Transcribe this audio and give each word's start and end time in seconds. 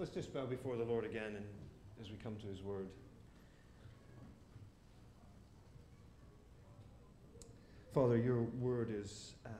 Let's 0.00 0.12
just 0.12 0.32
bow 0.32 0.46
before 0.46 0.78
the 0.78 0.84
Lord 0.84 1.04
again 1.04 1.36
and 1.36 1.44
as 2.00 2.10
we 2.10 2.16
come 2.24 2.34
to 2.36 2.46
his 2.46 2.62
word. 2.62 2.86
Father, 7.92 8.16
your 8.16 8.40
word 8.58 8.90
is 8.90 9.34
um, 9.44 9.52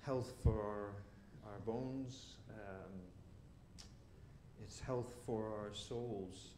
health 0.00 0.32
for 0.42 0.54
our, 0.54 1.52
our 1.52 1.58
bones, 1.66 2.36
um, 2.48 2.92
it's 4.64 4.80
health 4.80 5.12
for 5.26 5.44
our 5.44 5.74
souls. 5.74 6.52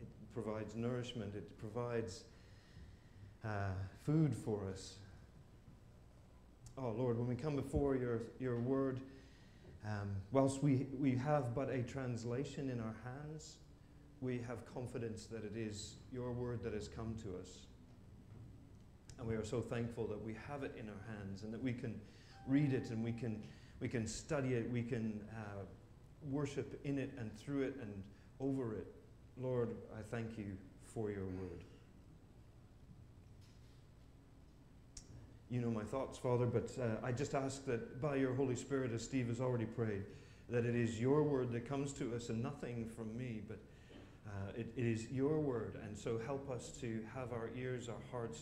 It 0.00 0.08
provides 0.34 0.74
nourishment, 0.74 1.36
it 1.36 1.56
provides 1.58 2.24
uh, 3.44 3.68
food 4.04 4.34
for 4.34 4.64
us. 4.72 4.96
Oh, 6.76 6.92
Lord, 6.98 7.18
when 7.18 7.28
we 7.28 7.36
come 7.36 7.54
before 7.54 7.94
your, 7.94 8.22
your 8.40 8.58
word, 8.58 8.98
um, 9.86 10.16
whilst 10.32 10.62
we, 10.62 10.88
we 10.98 11.14
have 11.14 11.54
but 11.54 11.70
a 11.70 11.82
translation 11.82 12.70
in 12.70 12.80
our 12.80 12.94
hands, 13.04 13.58
we 14.20 14.40
have 14.46 14.66
confidence 14.74 15.26
that 15.26 15.44
it 15.44 15.56
is 15.56 15.96
your 16.12 16.32
word 16.32 16.62
that 16.64 16.74
has 16.74 16.88
come 16.88 17.14
to 17.22 17.36
us. 17.38 17.66
And 19.18 19.26
we 19.28 19.34
are 19.34 19.44
so 19.44 19.60
thankful 19.60 20.06
that 20.08 20.20
we 20.22 20.34
have 20.48 20.64
it 20.64 20.74
in 20.78 20.88
our 20.88 21.16
hands 21.16 21.42
and 21.42 21.54
that 21.54 21.62
we 21.62 21.72
can 21.72 22.00
read 22.46 22.72
it 22.72 22.90
and 22.90 23.02
we 23.04 23.12
can, 23.12 23.42
we 23.80 23.88
can 23.88 24.06
study 24.06 24.54
it, 24.54 24.70
we 24.70 24.82
can 24.82 25.20
uh, 25.32 25.62
worship 26.30 26.80
in 26.84 26.98
it 26.98 27.12
and 27.18 27.32
through 27.38 27.62
it 27.62 27.76
and 27.80 28.02
over 28.40 28.74
it. 28.74 28.86
Lord, 29.40 29.76
I 29.96 30.02
thank 30.10 30.36
you 30.36 30.56
for 30.82 31.10
your 31.10 31.26
word. 31.26 31.64
You 35.48 35.60
know 35.60 35.70
my 35.70 35.84
thoughts, 35.84 36.18
Father, 36.18 36.44
but 36.44 36.70
uh, 36.80 37.06
I 37.06 37.12
just 37.12 37.34
ask 37.34 37.64
that 37.66 38.02
by 38.02 38.16
your 38.16 38.34
Holy 38.34 38.56
Spirit, 38.56 38.92
as 38.92 39.02
Steve 39.04 39.28
has 39.28 39.40
already 39.40 39.64
prayed, 39.64 40.02
that 40.48 40.66
it 40.66 40.74
is 40.74 41.00
your 41.00 41.22
word 41.22 41.52
that 41.52 41.68
comes 41.68 41.92
to 41.94 42.14
us 42.16 42.30
and 42.30 42.42
nothing 42.42 42.88
from 42.88 43.16
me, 43.16 43.42
but 43.46 43.58
uh, 44.26 44.50
it, 44.56 44.72
it 44.76 44.84
is 44.84 45.08
your 45.12 45.38
word. 45.38 45.78
And 45.84 45.96
so 45.96 46.18
help 46.26 46.50
us 46.50 46.72
to 46.80 47.00
have 47.14 47.32
our 47.32 47.50
ears, 47.56 47.88
our 47.88 47.94
hearts, 48.10 48.40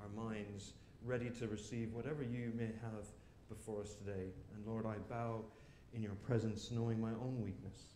our 0.00 0.08
minds 0.24 0.74
ready 1.04 1.28
to 1.28 1.48
receive 1.48 1.92
whatever 1.92 2.22
you 2.22 2.52
may 2.56 2.66
have 2.66 3.06
before 3.48 3.80
us 3.82 3.94
today. 3.94 4.28
And 4.54 4.64
Lord, 4.64 4.86
I 4.86 4.94
bow 5.10 5.40
in 5.92 6.02
your 6.02 6.14
presence, 6.24 6.70
knowing 6.70 7.00
my 7.00 7.10
own 7.10 7.40
weakness. 7.42 7.94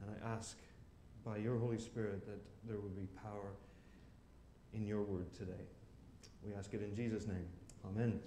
And 0.00 0.10
I 0.10 0.36
ask 0.36 0.56
by 1.24 1.38
your 1.38 1.58
Holy 1.58 1.78
Spirit 1.78 2.24
that 2.26 2.40
there 2.64 2.76
will 2.76 2.90
be 2.90 3.08
power 3.24 3.54
in 4.72 4.86
your 4.86 5.02
word 5.02 5.32
today. 5.34 5.66
We 6.46 6.54
ask 6.54 6.72
it 6.74 6.82
in 6.82 6.94
Jesus' 6.94 7.26
name. 7.26 7.46
Amen. 7.84 8.20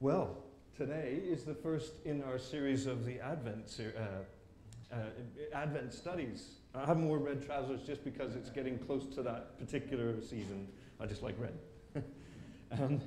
Well, 0.00 0.36
today 0.76 1.20
is 1.24 1.44
the 1.44 1.54
first 1.54 1.92
in 2.04 2.24
our 2.24 2.36
series 2.38 2.86
of 2.86 3.04
the 3.04 3.20
Advent, 3.20 3.70
ser- 3.70 3.94
uh, 4.92 4.94
uh, 4.94 4.98
Advent 5.54 5.94
studies. 5.94 6.56
I 6.74 6.84
haven't 6.84 7.06
worn 7.06 7.22
red 7.22 7.46
trousers 7.46 7.82
just 7.82 8.02
because 8.02 8.34
it's 8.34 8.50
getting 8.50 8.78
close 8.78 9.06
to 9.14 9.22
that 9.22 9.58
particular 9.60 10.20
season. 10.20 10.66
I 10.98 11.06
just 11.06 11.22
like 11.22 11.36
red. 11.38 11.56
um, 12.72 13.00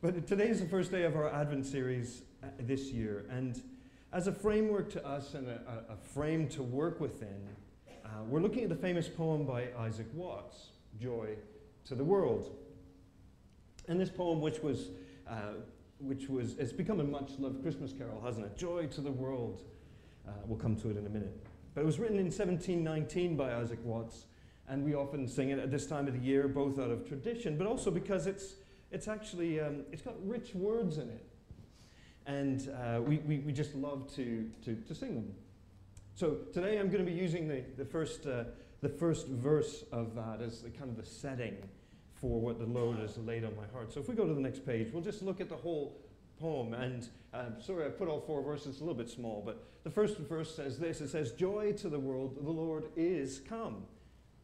but 0.00 0.26
today 0.26 0.48
is 0.48 0.60
the 0.60 0.68
first 0.68 0.90
day 0.90 1.02
of 1.02 1.14
our 1.14 1.28
Advent 1.28 1.66
series 1.66 2.22
uh, 2.42 2.46
this 2.58 2.90
year. 2.90 3.26
And 3.28 3.62
as 4.10 4.26
a 4.26 4.32
framework 4.32 4.90
to 4.92 5.06
us 5.06 5.34
and 5.34 5.46
a, 5.46 5.84
a 5.90 5.96
frame 5.96 6.48
to 6.50 6.62
work 6.62 7.00
within, 7.00 7.48
uh, 8.14 8.22
we're 8.28 8.40
looking 8.40 8.62
at 8.62 8.68
the 8.68 8.76
famous 8.76 9.08
poem 9.08 9.44
by 9.44 9.66
Isaac 9.76 10.06
Watts, 10.14 10.68
Joy 11.00 11.30
to 11.86 11.96
the 11.96 12.04
World. 12.04 12.54
And 13.88 14.00
this 14.00 14.10
poem, 14.10 14.40
which 14.40 14.60
was, 14.62 14.90
uh, 15.28 15.54
which 15.98 16.28
was, 16.28 16.56
it's 16.58 16.72
become 16.72 17.00
a 17.00 17.04
much 17.04 17.32
loved 17.40 17.60
Christmas 17.62 17.92
carol, 17.92 18.20
hasn't 18.24 18.46
it? 18.46 18.56
Joy 18.56 18.86
to 18.86 19.00
the 19.00 19.10
World. 19.10 19.62
Uh, 20.28 20.30
we'll 20.46 20.58
come 20.58 20.76
to 20.76 20.90
it 20.90 20.96
in 20.96 21.06
a 21.06 21.10
minute. 21.10 21.44
But 21.74 21.80
it 21.80 21.86
was 21.86 21.98
written 21.98 22.18
in 22.18 22.26
1719 22.26 23.36
by 23.36 23.54
Isaac 23.54 23.80
Watts, 23.82 24.26
and 24.68 24.84
we 24.84 24.94
often 24.94 25.26
sing 25.26 25.50
it 25.50 25.58
at 25.58 25.72
this 25.72 25.86
time 25.86 26.06
of 26.06 26.14
the 26.14 26.20
year, 26.20 26.46
both 26.46 26.78
out 26.78 26.92
of 26.92 27.08
tradition, 27.08 27.58
but 27.58 27.66
also 27.66 27.90
because 27.90 28.28
it's, 28.28 28.54
it's 28.92 29.08
actually, 29.08 29.58
um, 29.58 29.82
it's 29.90 30.02
got 30.02 30.14
rich 30.24 30.54
words 30.54 30.98
in 30.98 31.08
it. 31.08 31.26
And 32.26 32.70
uh, 32.80 33.02
we, 33.02 33.18
we, 33.18 33.38
we 33.40 33.52
just 33.52 33.74
love 33.74 34.06
to, 34.14 34.48
to, 34.64 34.76
to 34.76 34.94
sing 34.94 35.16
them. 35.16 35.34
So 36.16 36.36
today 36.52 36.78
I'm 36.78 36.90
going 36.90 37.04
to 37.04 37.10
be 37.10 37.16
using 37.16 37.48
the, 37.48 37.64
the, 37.76 37.84
first, 37.84 38.24
uh, 38.24 38.44
the 38.82 38.88
first 38.88 39.26
verse 39.26 39.82
of 39.90 40.14
that 40.14 40.40
as 40.40 40.60
the, 40.62 40.70
kind 40.70 40.88
of 40.88 40.96
the 40.96 41.04
setting 41.04 41.56
for 42.12 42.40
what 42.40 42.60
the 42.60 42.66
Lord 42.66 42.98
has 43.00 43.18
laid 43.18 43.44
on 43.44 43.56
my 43.56 43.66
heart. 43.72 43.92
So 43.92 43.98
if 43.98 44.08
we 44.08 44.14
go 44.14 44.24
to 44.24 44.32
the 44.32 44.40
next 44.40 44.64
page, 44.64 44.92
we'll 44.92 45.02
just 45.02 45.22
look 45.22 45.40
at 45.40 45.48
the 45.48 45.56
whole 45.56 46.00
poem. 46.38 46.72
And 46.72 47.08
um, 47.32 47.54
sorry, 47.60 47.86
I 47.86 47.88
put 47.88 48.06
all 48.06 48.20
four 48.20 48.42
verses, 48.42 48.68
it's 48.68 48.80
a 48.80 48.84
little 48.84 48.94
bit 48.94 49.10
small, 49.10 49.42
but 49.44 49.66
the 49.82 49.90
first 49.90 50.18
verse 50.18 50.54
says 50.54 50.78
this 50.78 51.00
it 51.00 51.08
says, 51.08 51.32
Joy 51.32 51.72
to 51.78 51.88
the 51.88 51.98
world, 51.98 52.36
the 52.40 52.50
Lord 52.50 52.84
is 52.94 53.40
come. 53.40 53.82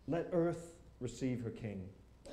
Let 0.08 0.28
earth 0.32 0.74
receive 0.98 1.44
her 1.44 1.50
King. 1.50 1.88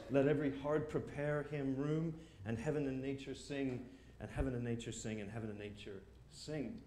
Let 0.09 0.27
every 0.27 0.57
heart 0.61 0.89
prepare 0.89 1.43
him 1.51 1.75
room, 1.75 2.15
and 2.47 2.57
heaven 2.57 2.87
and 2.87 2.99
nature 2.99 3.35
sing, 3.35 3.85
and 4.19 4.31
heaven 4.31 4.55
and 4.55 4.63
nature 4.63 4.91
sing, 4.91 5.21
and 5.21 5.29
heaven 5.29 5.51
and 5.51 5.59
nature 5.59 6.01
sing 6.31 6.79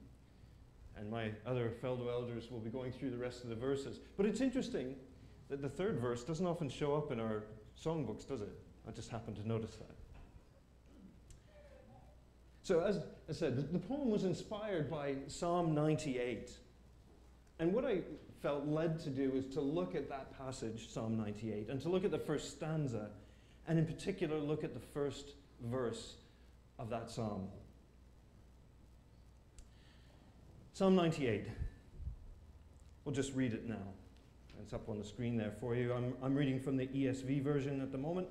and 0.97 1.11
my 1.11 1.31
other 1.47 1.71
fellow 1.71 2.09
elders 2.09 2.51
will 2.51 2.61
be 2.61 2.71
going 2.71 2.93
through 2.93 3.11
the 3.11 3.17
rest 3.17 3.43
of 3.43 3.49
the 3.49 3.56
verses. 3.56 4.01
But 4.17 4.27
it's 4.27 4.41
interesting 4.41 4.97
that 5.49 5.62
the 5.62 5.69
third 5.69 5.99
verse 5.99 6.23
doesn't 6.23 6.47
often 6.47 6.69
show 6.69 6.95
up 6.95 7.11
in 7.11 7.21
our 7.21 7.45
songbooks, 7.83 8.27
does 8.27 8.41
it? 8.41 8.53
I 8.87 8.93
just 8.93 9.11
happened 9.11 9.37
to 9.37 9.49
notice 9.49 9.77
that. 9.77 9.97
So, 12.62 12.81
as 12.81 13.00
I 13.29 13.33
said, 13.33 13.73
the, 13.73 13.79
poem 13.79 14.11
was 14.11 14.25
inspired 14.25 14.91
by 14.91 15.17
Psalm 15.27 15.75
98. 15.75 16.53
And 17.59 17.73
what 17.73 17.84
I 17.84 18.03
felt 18.43 18.67
led 18.67 19.00
to 19.00 19.11
do 19.11 19.33
is 19.34 19.47
to 19.55 19.61
look 19.61 19.95
at 19.95 20.09
that 20.09 20.37
passage, 20.39 20.89
Psalm 20.89 21.17
98, 21.17 21.69
and 21.69 21.81
to 21.83 21.89
look 21.89 22.05
at 22.05 22.11
the 22.11 22.19
first 22.19 22.53
stanza, 22.53 23.09
and 23.67 23.79
in 23.79 23.87
particular, 23.87 24.39
look 24.39 24.62
at 24.62 24.75
the 24.75 24.81
first 24.81 25.33
verse 25.65 26.17
of 26.79 26.91
that 26.91 27.11
psalm. 27.11 27.49
Psalm 30.81 30.97
98. 30.97 31.45
We'll 33.05 33.15
just 33.15 33.35
read 33.35 33.53
it 33.53 33.69
now. 33.69 33.93
It's 34.63 34.73
up 34.73 34.89
on 34.89 34.99
the 34.99 35.05
screen 35.05 35.37
there 35.37 35.53
for 35.61 35.75
you. 35.75 35.93
I'm, 35.93 36.15
I'm 36.23 36.35
reading 36.35 36.59
from 36.59 36.79
the 36.79 36.87
ESV 36.87 37.43
version 37.43 37.83
at 37.83 37.93
the 37.93 37.99
moment. 37.99 38.29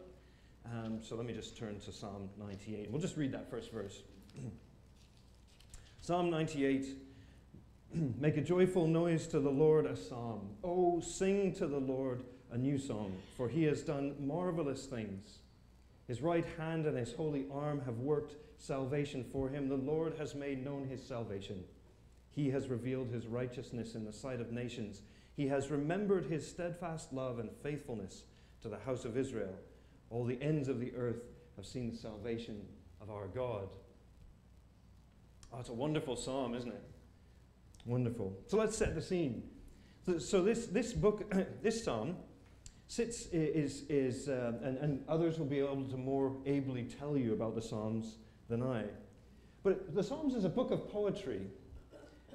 Um, 0.66 0.98
so 1.00 1.16
let 1.16 1.28
me 1.28 1.34
just 1.34 1.56
turn 1.56 1.80
to 1.82 1.92
Psalm 1.92 2.28
98. 2.40 2.90
We'll 2.90 3.04
just 3.04 3.18
read 3.18 3.32
that 3.34 3.52
first 3.52 3.72
verse. 3.72 4.02
Psalm 6.02 6.32
98 6.32 6.88
Make 8.20 8.38
a 8.38 8.42
joyful 8.42 8.88
noise 8.88 9.28
to 9.28 9.40
the 9.40 9.52
Lord 9.52 9.86
a 9.86 9.96
psalm. 9.96 10.50
Oh, 10.64 11.00
sing 11.02 11.54
to 11.54 11.68
the 11.68 11.78
Lord 11.78 12.24
a 12.52 12.58
new 12.58 12.80
song, 12.80 13.16
for 13.38 13.48
he 13.48 13.66
has 13.66 13.84
done 13.84 14.16
marvelous 14.20 14.88
things. 14.88 15.38
His 16.08 16.24
right 16.24 16.48
hand 16.58 16.88
and 16.88 16.98
his 16.98 17.14
holy 17.14 17.46
arm 17.54 17.84
have 17.86 18.00
worked 18.00 18.38
salvation 18.58 19.24
for 19.32 19.50
him. 19.50 19.70
The 19.70 19.76
Lord 19.76 20.16
has 20.18 20.34
made 20.34 20.66
known 20.66 20.88
his 20.88 21.06
salvation. 21.06 21.64
He 22.40 22.52
has 22.52 22.70
revealed 22.70 23.10
his 23.10 23.28
righteousness 23.28 23.96
in 23.96 24.06
the 24.06 24.14
sight 24.14 24.40
of 24.40 24.54
nations. 24.54 25.02
He 25.36 25.48
has 25.50 25.70
remembered 25.70 26.26
his 26.26 26.48
steadfast 26.48 27.12
love 27.12 27.38
and 27.38 27.50
faithfulness 27.62 28.24
to 28.62 28.70
the 28.70 28.80
house 28.80 29.04
of 29.04 29.18
Israel. 29.18 29.54
All 30.10 30.24
the 30.24 30.42
ends 30.42 30.70
of 30.70 30.80
the 30.80 30.96
earth 30.96 31.22
have 31.58 31.66
seen 31.66 31.92
the 31.92 31.98
salvation 31.98 32.62
of 33.02 33.10
our 33.10 33.28
God. 33.28 33.68
Oh, 35.52 35.60
it's 35.60 35.68
a 35.68 35.74
wonderful 35.74 36.16
psalm, 36.16 36.56
isn't 36.56 36.72
it? 36.72 36.82
Wonderful. 37.86 38.34
So 38.48 38.56
let's 38.56 38.78
set 38.78 38.96
the 38.96 39.02
scene. 39.02 39.44
So, 40.06 40.18
so 40.18 40.42
this, 40.42 40.68
this 40.68 40.94
book, 40.94 41.30
this 41.62 41.84
psalm, 41.84 42.16
sits 42.88 43.26
is, 43.34 43.84
is 43.90 44.30
uh, 44.30 44.54
and, 44.64 44.78
and 44.78 45.04
others 45.10 45.40
will 45.40 45.46
be 45.46 45.60
able 45.60 45.84
to 45.90 45.98
more 45.98 46.38
ably 46.46 46.84
tell 46.84 47.18
you 47.18 47.34
about 47.34 47.56
the 47.56 47.62
psalms 47.62 48.16
than 48.48 48.64
I. 48.64 48.86
But 49.62 49.94
the 49.94 50.04
psalms 50.04 50.36
is 50.36 50.46
a 50.46 50.50
book 50.50 50.72
of 50.72 50.90
poetry 50.90 51.42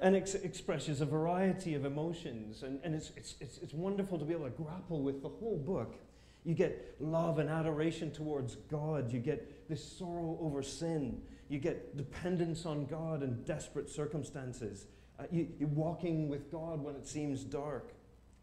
and 0.01 0.15
ex- 0.15 0.35
expresses 0.35 1.01
a 1.01 1.05
variety 1.05 1.73
of 1.75 1.85
emotions. 1.85 2.63
And, 2.63 2.79
and 2.83 2.93
it's, 2.93 3.11
it's, 3.15 3.35
it's, 3.39 3.57
it's 3.59 3.73
wonderful 3.73 4.19
to 4.19 4.25
be 4.25 4.33
able 4.33 4.45
to 4.45 4.51
grapple 4.51 5.01
with 5.01 5.21
the 5.21 5.29
whole 5.29 5.57
book. 5.57 5.95
You 6.43 6.53
get 6.53 6.95
love 6.99 7.39
and 7.39 7.49
adoration 7.49 8.11
towards 8.11 8.55
God. 8.69 9.11
You 9.11 9.19
get 9.19 9.67
this 9.67 9.83
sorrow 9.83 10.37
over 10.39 10.61
sin. 10.61 11.21
You 11.49 11.59
get 11.59 11.97
dependence 11.97 12.65
on 12.65 12.85
God 12.85 13.23
in 13.23 13.43
desperate 13.43 13.89
circumstances. 13.89 14.85
Uh, 15.19 15.23
you, 15.31 15.47
you're 15.59 15.69
walking 15.69 16.27
with 16.27 16.51
God 16.51 16.83
when 16.83 16.95
it 16.95 17.07
seems 17.07 17.43
dark. 17.43 17.93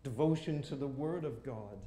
Devotion 0.03 0.63
to 0.63 0.75
the 0.75 0.87
Word 0.87 1.25
of 1.25 1.45
God. 1.45 1.79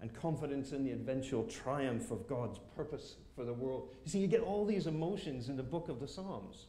And 0.00 0.12
confidence 0.12 0.72
in 0.72 0.84
the 0.84 0.90
eventual 0.90 1.44
triumph 1.44 2.10
of 2.10 2.26
God's 2.26 2.58
purpose 2.74 3.16
for 3.36 3.44
the 3.44 3.52
world. 3.52 3.90
You 4.04 4.10
see, 4.10 4.18
you 4.18 4.26
get 4.26 4.40
all 4.40 4.64
these 4.66 4.86
emotions 4.86 5.48
in 5.48 5.56
the 5.56 5.62
book 5.62 5.88
of 5.88 6.00
the 6.00 6.08
Psalms. 6.08 6.66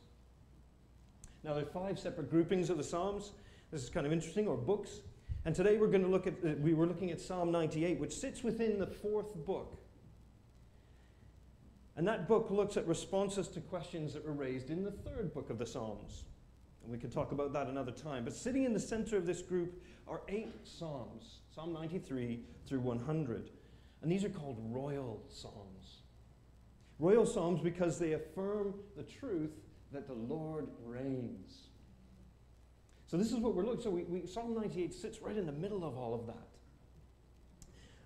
Now, 1.45 1.53
there 1.53 1.61
are 1.61 1.67
five 1.67 1.99
separate 1.99 2.31
groupings 2.31 2.71
of 2.71 2.77
the 2.77 2.83
Psalms. 2.83 3.33
This 3.71 3.83
is 3.83 3.89
kind 3.91 4.07
of 4.07 4.11
interesting, 4.11 4.47
or 4.47 4.57
books. 4.57 5.01
And 5.45 5.53
today 5.53 5.77
we're 5.77 5.89
going 5.89 6.01
to 6.01 6.09
look 6.09 6.25
at, 6.25 6.33
uh, 6.43 6.55
we 6.59 6.73
were 6.73 6.87
looking 6.87 7.11
at 7.11 7.21
Psalm 7.21 7.51
98, 7.51 7.99
which 7.99 8.13
sits 8.13 8.43
within 8.43 8.79
the 8.79 8.87
fourth 8.87 9.35
book. 9.45 9.77
And 11.95 12.07
that 12.07 12.27
book 12.27 12.49
looks 12.49 12.77
at 12.77 12.87
responses 12.87 13.47
to 13.49 13.61
questions 13.61 14.11
that 14.13 14.25
were 14.25 14.33
raised 14.33 14.71
in 14.71 14.83
the 14.83 14.89
third 14.89 15.35
book 15.35 15.51
of 15.51 15.59
the 15.59 15.67
Psalms. 15.67 16.23
And 16.81 16.91
we 16.91 16.97
can 16.97 17.11
talk 17.11 17.31
about 17.31 17.53
that 17.53 17.67
another 17.67 17.91
time. 17.91 18.23
But 18.23 18.33
sitting 18.33 18.63
in 18.63 18.73
the 18.73 18.79
center 18.79 19.15
of 19.15 19.27
this 19.27 19.43
group 19.43 19.83
are 20.07 20.21
eight 20.27 20.51
Psalms 20.63 21.41
Psalm 21.53 21.73
93 21.73 22.41
through 22.67 22.79
100. 22.79 23.51
And 24.01 24.11
these 24.11 24.25
are 24.25 24.29
called 24.29 24.57
royal 24.71 25.21
Psalms. 25.29 26.01
Royal 26.97 27.25
Psalms 27.25 27.61
because 27.61 27.99
they 27.99 28.13
affirm 28.13 28.73
the 28.97 29.03
truth 29.03 29.51
that 29.91 30.07
the 30.07 30.13
Lord 30.13 30.67
reigns. 30.85 31.67
So 33.07 33.17
this 33.17 33.31
is 33.31 33.37
what 33.37 33.55
we're 33.55 33.65
looking. 33.65 33.81
So 33.81 33.89
we, 33.89 34.03
we, 34.03 34.27
Psalm 34.27 34.55
98 34.55 34.93
sits 34.93 35.21
right 35.21 35.37
in 35.37 35.45
the 35.45 35.51
middle 35.51 35.83
of 35.83 35.97
all 35.97 36.13
of 36.13 36.27
that. 36.27 36.47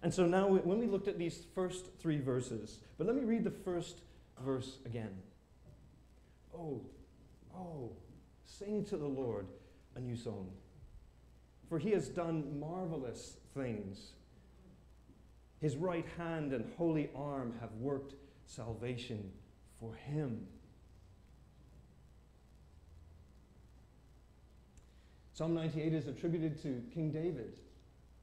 And 0.01 0.13
so 0.13 0.25
now, 0.25 0.47
when 0.47 0.79
we 0.79 0.87
looked 0.87 1.07
at 1.07 1.17
these 1.17 1.43
first 1.53 1.87
three 1.99 2.19
verses, 2.19 2.79
but 2.97 3.05
let 3.05 3.15
me 3.15 3.23
read 3.23 3.43
the 3.43 3.51
first 3.51 4.01
verse 4.39 4.77
again. 4.85 5.11
Oh, 6.53 6.81
oh, 7.55 7.91
sing 8.45 8.85
to 8.85 8.97
the 8.97 9.07
Lord 9.07 9.47
a 9.95 9.99
new 9.99 10.15
song. 10.15 10.49
For 11.67 11.79
he 11.79 11.91
has 11.91 12.07
done 12.07 12.59
marvelous 12.59 13.37
things. 13.53 14.13
His 15.59 15.75
right 15.75 16.05
hand 16.17 16.53
and 16.53 16.71
holy 16.77 17.09
arm 17.15 17.53
have 17.59 17.71
worked 17.73 18.15
salvation 18.45 19.31
for 19.79 19.93
him. 19.93 20.47
Psalm 25.39 25.53
98 25.53 25.93
is 25.93 26.07
attributed 26.07 26.61
to 26.61 26.83
King 26.93 27.11
David. 27.11 27.53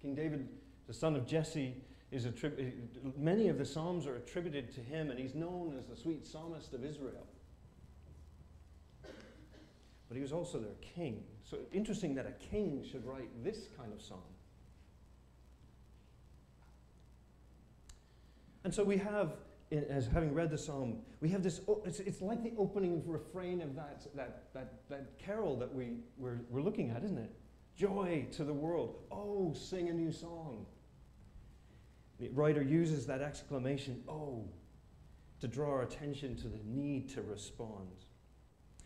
King 0.03 0.15
David, 0.15 0.51
the 0.87 0.93
son 0.93 1.17
of 1.17 1.27
Jesse, 1.27 1.75
is 2.11 2.27
attributed, 2.27 2.91
many 3.17 3.49
of 3.49 3.57
the 3.57 3.65
Psalms 3.65 4.07
are 4.07 4.17
attributed 4.17 4.71
to 4.75 4.83
him, 4.83 5.11
and 5.11 5.19
he's 5.19 5.35
known 5.35 5.75
as 5.79 5.87
the 5.87 5.97
sweet 5.97 6.27
psalmist 6.27 6.75
of 6.75 6.85
Israel. 6.85 7.27
But 10.09 10.17
he 10.17 10.21
was 10.21 10.31
also 10.31 10.59
their 10.59 10.75
king. 10.95 11.25
So 11.43 11.57
interesting 11.73 12.15
that 12.17 12.27
a 12.27 12.33
king 12.51 12.85
should 12.85 13.07
write 13.07 13.31
this 13.43 13.69
kind 13.79 13.95
of 13.95 14.03
psalm. 14.03 14.21
And 18.63 18.75
so 18.75 18.85
we 18.85 18.99
have, 18.99 19.33
as 19.73 20.07
having 20.07 20.33
read 20.33 20.51
the 20.51 20.59
psalm, 20.59 20.99
we 21.21 21.29
have 21.31 21.43
this, 21.43 21.61
it's, 21.85 22.01
it's 22.01 22.23
like 22.23 22.43
the 22.43 22.53
opening 22.57 23.03
refrain 23.07 23.61
of 23.61 23.75
that, 23.75 24.07
that, 24.15 24.45
that, 24.55 24.75
that 24.89 25.19
carol 25.19 25.57
that 25.57 25.75
we, 25.75 25.99
we're, 26.17 26.41
we're 26.51 26.63
looking 26.63 26.91
at, 26.91 27.03
isn't 27.03 27.19
it? 27.19 27.33
Joy 27.77 28.27
to 28.33 28.45
the 28.45 28.53
world. 28.53 29.03
Oh, 29.11 29.53
sing 29.55 29.89
a 29.89 29.93
new 29.93 30.13
song. 30.13 30.67
The 32.19 32.29
writer 32.29 32.63
uses 32.63 33.07
that 33.07 33.21
exclamation, 33.21 34.03
oh, 34.09 34.45
to 35.41 35.49
draw 35.49 35.71
our 35.71 35.83
attention 35.83 36.37
to 36.37 36.49
the 36.49 36.61
need 36.65 37.11
to 37.15 37.23
respond. 37.23 38.05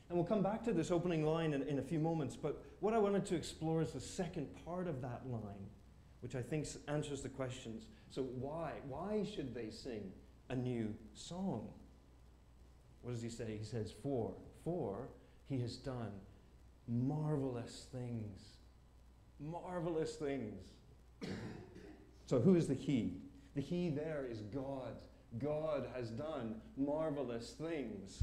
And 0.09 0.19
we'll 0.19 0.27
come 0.27 0.43
back 0.43 0.65
to 0.65 0.73
this 0.73 0.91
opening 0.91 1.25
line 1.25 1.53
in, 1.53 1.63
in 1.63 1.79
a 1.79 1.83
few 1.83 2.01
moments, 2.01 2.35
but 2.35 2.65
what 2.81 2.95
I 2.95 2.99
wanted 2.99 3.27
to 3.27 3.37
explore 3.37 3.83
is 3.83 3.93
the 3.93 4.01
second 4.01 4.49
part 4.65 4.89
of 4.89 5.01
that 5.03 5.23
line, 5.31 5.69
which 6.21 6.35
I 6.35 6.43
think 6.43 6.67
answers 6.89 7.21
the 7.23 7.29
questions. 7.29 7.87
So, 8.11 8.23
why? 8.23 8.73
Why 8.89 9.25
should 9.25 9.55
they 9.55 9.71
sing 9.71 10.11
a 10.51 10.57
new 10.57 10.95
song? 11.15 11.69
What 13.03 13.13
does 13.13 13.23
he 13.23 13.31
say? 13.31 13.57
He 13.57 13.65
says, 13.65 13.93
For, 14.03 14.35
for 14.63 15.09
he 15.49 15.59
has 15.61 15.77
done 15.77 16.13
marvelous 16.87 17.87
things. 17.93 18.57
Marvelous 19.41 20.17
things. 20.17 20.73
so, 22.27 22.41
who 22.41 22.57
is 22.57 22.67
the 22.67 22.75
he? 22.75 23.15
The 23.55 23.63
he 23.63 23.89
there 23.89 24.27
is 24.31 24.41
God. 24.43 24.97
God 25.39 25.89
has 25.95 26.11
done 26.11 26.57
marvelous 26.77 27.51
things. 27.53 28.23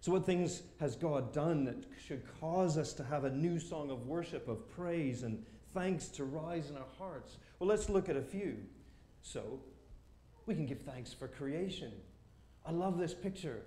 So, 0.00 0.12
what 0.12 0.26
things 0.26 0.62
has 0.80 0.96
God 0.96 1.32
done 1.32 1.64
that 1.64 1.76
should 2.06 2.22
cause 2.40 2.76
us 2.76 2.92
to 2.94 3.04
have 3.04 3.24
a 3.24 3.30
new 3.30 3.58
song 3.58 3.90
of 3.90 4.06
worship, 4.06 4.48
of 4.48 4.68
praise, 4.68 5.22
and 5.22 5.42
thanks 5.72 6.08
to 6.08 6.24
rise 6.24 6.68
in 6.68 6.76
our 6.76 6.84
hearts? 6.98 7.38
Well, 7.58 7.68
let's 7.68 7.88
look 7.88 8.10
at 8.10 8.16
a 8.16 8.22
few. 8.22 8.58
So, 9.22 9.60
we 10.46 10.54
can 10.54 10.66
give 10.66 10.80
thanks 10.82 11.12
for 11.12 11.28
creation. 11.28 11.92
I 12.66 12.72
love 12.72 12.98
this 12.98 13.14
picture. 13.14 13.62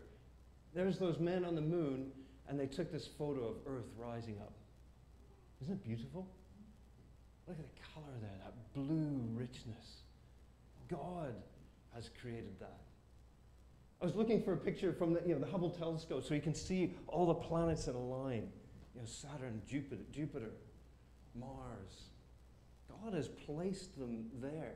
There's 0.74 0.98
those 0.98 1.20
men 1.20 1.46
on 1.46 1.56
the 1.56 1.62
moon, 1.62 2.12
and 2.48 2.60
they 2.60 2.68
took 2.68 2.92
this 2.92 3.08
photo 3.08 3.48
of 3.48 3.56
Earth 3.66 3.88
rising 3.98 4.38
up. 4.40 4.54
Isn't 5.62 5.74
it 5.74 5.84
beautiful? 5.84 6.28
Look 7.48 7.58
at 7.58 7.66
the 7.76 7.82
color 7.94 8.14
there, 8.22 8.32
that 8.44 8.74
blue 8.74 9.22
richness. 9.34 10.02
God 10.90 11.34
has 11.96 12.10
created 12.22 12.60
that. 12.60 12.80
I 14.02 14.06
was 14.06 14.16
looking 14.16 14.44
for 14.44 14.54
a 14.54 14.58
picture 14.58 14.94
from 14.94 15.14
the, 15.14 15.22
you 15.26 15.34
know, 15.34 15.40
the 15.40 15.50
Hubble 15.50 15.72
telescope 15.72 16.24
so 16.24 16.36
you 16.36 16.42
can 16.42 16.54
see 16.54 16.94
all 17.08 17.26
the 17.26 17.34
planets 17.34 17.88
in 17.88 17.96
a 17.96 18.00
line. 18.00 18.50
You 18.94 19.02
know, 19.02 19.08
Saturn, 19.08 19.62
Jupiter, 19.68 20.04
Jupiter, 20.12 20.52
Mars. 21.34 22.12
God 23.04 23.14
has 23.14 23.28
placed 23.28 23.98
them 23.98 24.26
there. 24.40 24.76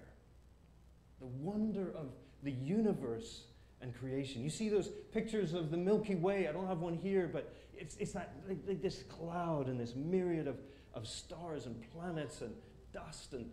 The 1.21 1.27
wonder 1.27 1.93
of 1.95 2.07
the 2.43 2.51
universe 2.51 3.45
and 3.81 3.97
creation. 3.97 4.43
You 4.43 4.49
see 4.49 4.67
those 4.67 4.89
pictures 5.13 5.53
of 5.53 5.71
the 5.71 5.77
Milky 5.77 6.15
Way. 6.15 6.47
I 6.47 6.51
don't 6.51 6.67
have 6.67 6.79
one 6.79 6.95
here, 6.95 7.29
but 7.31 7.53
it's, 7.73 7.95
it's 7.95 8.11
that, 8.11 8.35
like, 8.47 8.59
like 8.67 8.81
this 8.81 9.03
cloud 9.03 9.67
and 9.67 9.79
this 9.79 9.95
myriad 9.95 10.47
of, 10.47 10.57
of 10.93 11.07
stars 11.07 11.65
and 11.65 11.75
planets 11.93 12.41
and 12.41 12.53
dust. 12.91 13.33
And 13.33 13.49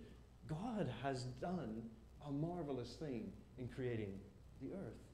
God 0.48 0.92
has 1.02 1.24
done 1.40 1.82
a 2.26 2.32
marvelous 2.32 2.94
thing 2.94 3.30
in 3.58 3.68
creating 3.68 4.18
the 4.60 4.72
earth 4.72 5.08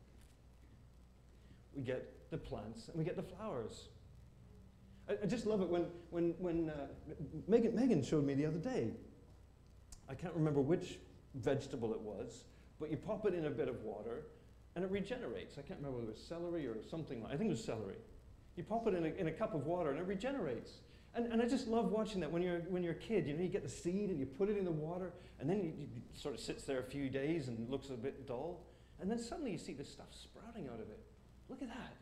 we 1.75 1.83
get 1.83 2.31
the 2.31 2.39
plants 2.39 2.89
and 2.89 2.97
we 2.97 3.05
get 3.05 3.17
the 3.17 3.23
flowers. 3.23 3.89
I, 5.09 5.15
I 5.23 5.27
just 5.27 5.47
love 5.47 5.61
it 5.61 5.69
when, 5.69 5.87
when, 6.11 6.35
when 6.39 6.71
uh, 6.71 6.87
Megan, 7.49 7.75
Megan 7.75 8.03
showed 8.03 8.25
me 8.25 8.35
the 8.35 8.47
other 8.47 8.59
day. 8.59 8.91
I 10.09 10.15
can't 10.15 10.35
remember 10.35 10.61
which 10.61 10.99
vegetable 11.35 11.93
it 11.93 12.01
was, 12.01 12.45
but 12.79 12.91
you 12.91 12.97
pop 12.97 13.27
it 13.27 13.35
in 13.35 13.47
a 13.47 13.51
bit 13.51 13.69
of 13.69 13.83
water 13.83 14.23
and 14.77 14.85
it 14.85 14.91
regenerates. 14.91 15.57
I 15.59 15.63
can't 15.63 15.79
remember 15.79 15.99
whether 15.99 16.11
it 16.11 16.17
was 16.17 16.23
celery 16.23 16.67
or 16.67 16.77
something 16.91 17.23
like 17.23 17.33
I 17.33 17.37
think 17.37 17.49
it 17.49 17.53
was 17.53 17.65
celery. 17.65 17.97
You 18.57 18.65
pop 18.65 18.87
it 18.87 18.95
in 18.95 19.05
a, 19.05 19.09
in 19.09 19.27
a 19.29 19.33
cup 19.33 19.55
of 19.55 19.67
water 19.67 19.91
and 19.91 19.99
it 19.99 20.07
regenerates. 20.07 20.73
And, 21.15 21.33
and 21.33 21.41
I 21.41 21.47
just 21.47 21.69
love 21.69 21.93
watching 21.93 22.21
that 22.21 22.31
when 22.31 22.43
you're, 22.43 22.61
when 22.69 22.83
you're 22.83 22.93
a 22.93 22.97
kid. 22.97 23.27
You 23.27 23.35
know, 23.35 23.43
you 23.43 23.49
get 23.49 23.63
the 23.63 23.69
seed 23.69 24.11
and 24.11 24.19
you 24.19 24.27
put 24.27 24.49
it 24.49 24.57
in 24.57 24.65
the 24.65 24.73
water, 24.73 25.13
and 25.39 25.49
then 25.49 25.59
it 25.59 26.21
sort 26.21 26.35
of 26.35 26.41
sits 26.41 26.65
there 26.65 26.81
a 26.81 26.85
few 26.85 27.09
days 27.09 27.47
and 27.47 27.71
looks 27.71 27.91
a 27.91 27.93
bit 27.93 28.27
dull. 28.27 28.65
And 29.01 29.11
then 29.11 29.19
suddenly 29.19 29.53
you 29.53 29.59
see 29.59 29.75
the 29.75 29.85
stuff 29.85 30.09
sprouting 30.11 30.69
out 30.69 30.81
of 30.81 30.89
it. 30.89 31.01
Look 31.49 31.63
at 31.63 31.69
that. 31.69 31.95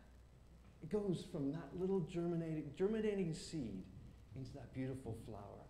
It 0.83 0.91
goes 0.91 1.25
from 1.31 1.53
that 1.53 1.69
little 1.79 2.01
germinating, 2.01 2.71
germinating 2.77 3.35
seed 3.35 3.85
into 4.35 4.53
that 4.55 4.73
beautiful 4.73 5.17
flower. 5.27 5.67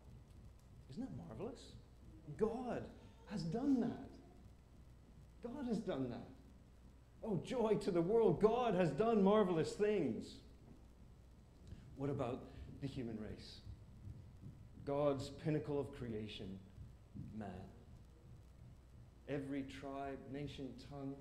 Isn't 0.90 1.02
that 1.02 1.26
marvelous? 1.28 1.60
God 2.36 2.84
has 3.30 3.42
done 3.42 3.80
that. 3.80 4.08
God 5.42 5.66
has 5.68 5.78
done 5.78 6.10
that. 6.10 6.28
Oh, 7.24 7.40
joy 7.44 7.74
to 7.82 7.90
the 7.90 8.00
world. 8.00 8.40
God 8.40 8.74
has 8.74 8.90
done 8.90 9.22
marvelous 9.22 9.72
things. 9.72 10.36
What 11.96 12.10
about 12.10 12.44
the 12.80 12.86
human 12.86 13.18
race? 13.18 13.60
God's 14.84 15.30
pinnacle 15.30 15.78
of 15.78 15.92
creation, 15.96 16.58
man. 17.36 17.48
Every 19.28 19.62
tribe, 19.62 20.18
nation, 20.32 20.68
tongue, 20.90 21.14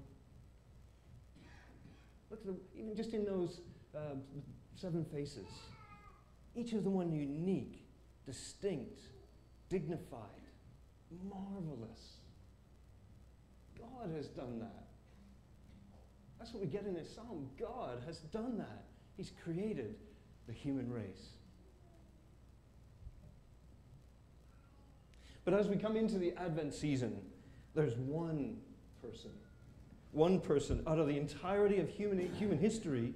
Look 2.32 2.40
at 2.40 2.46
them, 2.46 2.58
even 2.74 2.96
just 2.96 3.14
in 3.14 3.26
those 3.26 3.60
uh, 3.94 4.16
seven 4.76 5.04
faces. 5.04 5.48
Each 6.56 6.72
of 6.72 6.86
them 6.86 6.94
one 6.94 7.12
unique, 7.12 7.86
distinct, 8.26 9.02
dignified, 9.70 10.41
marvelous. 11.30 12.18
God 13.78 14.12
has 14.16 14.28
done 14.28 14.60
that. 14.60 14.88
That's 16.40 16.54
what 16.54 16.62
we 16.64 16.70
get 16.70 16.86
in 16.86 16.94
this 16.94 17.14
psalm. 17.14 17.48
God 17.60 18.02
has 18.06 18.20
done 18.20 18.58
that. 18.58 18.86
He's 19.16 19.32
created 19.44 19.96
the 20.48 20.54
human 20.54 20.92
race. 20.92 21.30
But 25.44 25.54
as 25.54 25.68
we 25.68 25.76
come 25.76 25.96
into 25.96 26.18
the 26.18 26.34
Advent 26.38 26.74
season, 26.74 27.22
there's 27.74 27.96
one 27.96 28.58
person 29.02 29.32
one 30.12 30.40
person 30.40 30.84
out 30.88 31.00
of 31.00 31.08
the 31.08 31.18
entirety 31.18 31.80
of 31.80 31.90
human, 31.90 32.34
human 32.36 32.58
history 32.58 33.14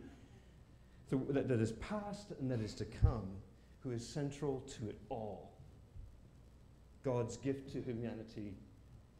that, 1.09 1.47
that 1.47 1.59
is 1.59 1.73
past 1.73 2.31
and 2.39 2.49
that 2.49 2.61
is 2.61 2.73
to 2.75 2.85
come, 2.85 3.27
who 3.81 3.91
is 3.91 4.05
central 4.05 4.61
to 4.61 4.89
it 4.89 4.97
all. 5.09 5.51
God's 7.05 7.37
gift 7.37 7.71
to 7.73 7.81
humanity, 7.81 8.55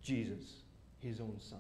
Jesus, 0.02 0.64
his 1.00 1.22
own 1.22 1.38
Son. 1.40 1.60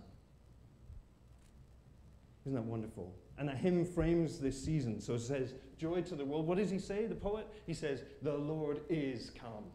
Isn't 2.46 2.56
that 2.56 2.64
wonderful? 2.64 3.14
And 3.38 3.50
a 3.50 3.56
hymn 3.56 3.86
frames 3.86 4.40
this 4.40 4.62
season. 4.62 5.00
So 5.00 5.14
it 5.14 5.22
says, 5.22 5.54
Joy 5.78 6.02
to 6.02 6.16
the 6.16 6.26
world. 6.26 6.48
What 6.48 6.58
does 6.58 6.72
he 6.72 6.80
say, 6.80 7.06
the 7.06 7.16
poet? 7.16 7.48
He 7.68 7.74
says, 7.74 8.02
The 8.22 8.34
Lord 8.34 8.82
is 8.90 9.32
come. 9.40 9.66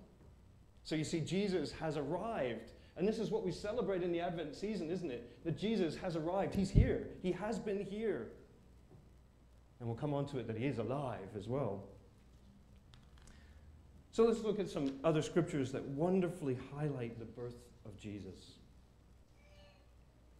So 0.82 0.96
you 0.96 1.04
see, 1.04 1.20
Jesus 1.20 1.72
has 1.72 1.96
arrived 1.96 2.72
And 2.96 3.06
this 3.06 3.18
is 3.18 3.30
what 3.30 3.44
we 3.44 3.52
celebrate 3.52 4.02
in 4.02 4.12
the 4.12 4.20
Advent 4.20 4.56
season, 4.56 4.90
isn't 4.90 5.10
it? 5.10 5.44
That 5.44 5.56
Jesus 5.56 5.94
has 5.96 6.16
arrived. 6.16 6.54
He's 6.54 6.70
here. 6.70 7.06
He 7.22 7.32
has 7.32 7.58
been 7.58 7.84
here. 7.84 8.28
And 9.78 9.88
we'll 9.88 9.96
come 9.96 10.14
on 10.14 10.26
to 10.26 10.38
it 10.38 10.46
that 10.48 10.56
he 10.56 10.66
is 10.66 10.78
alive 10.78 11.28
as 11.36 11.48
well. 11.48 11.84
So 14.12 14.24
let's 14.24 14.42
look 14.42 14.58
at 14.58 14.68
some 14.68 14.92
other 15.04 15.22
scriptures 15.22 15.70
that 15.72 15.84
wonderfully 15.84 16.58
highlight 16.74 17.18
the 17.18 17.24
birth 17.24 17.54
of 17.86 17.96
Jesus. 17.96 18.54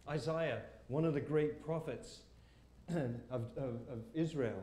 Isaiah, 0.09 0.61
one 0.87 1.05
of 1.05 1.13
the 1.13 1.21
great 1.21 1.63
prophets 1.63 2.19
of, 2.89 3.15
of, 3.29 3.79
of, 3.89 3.99
Israel, 4.13 4.61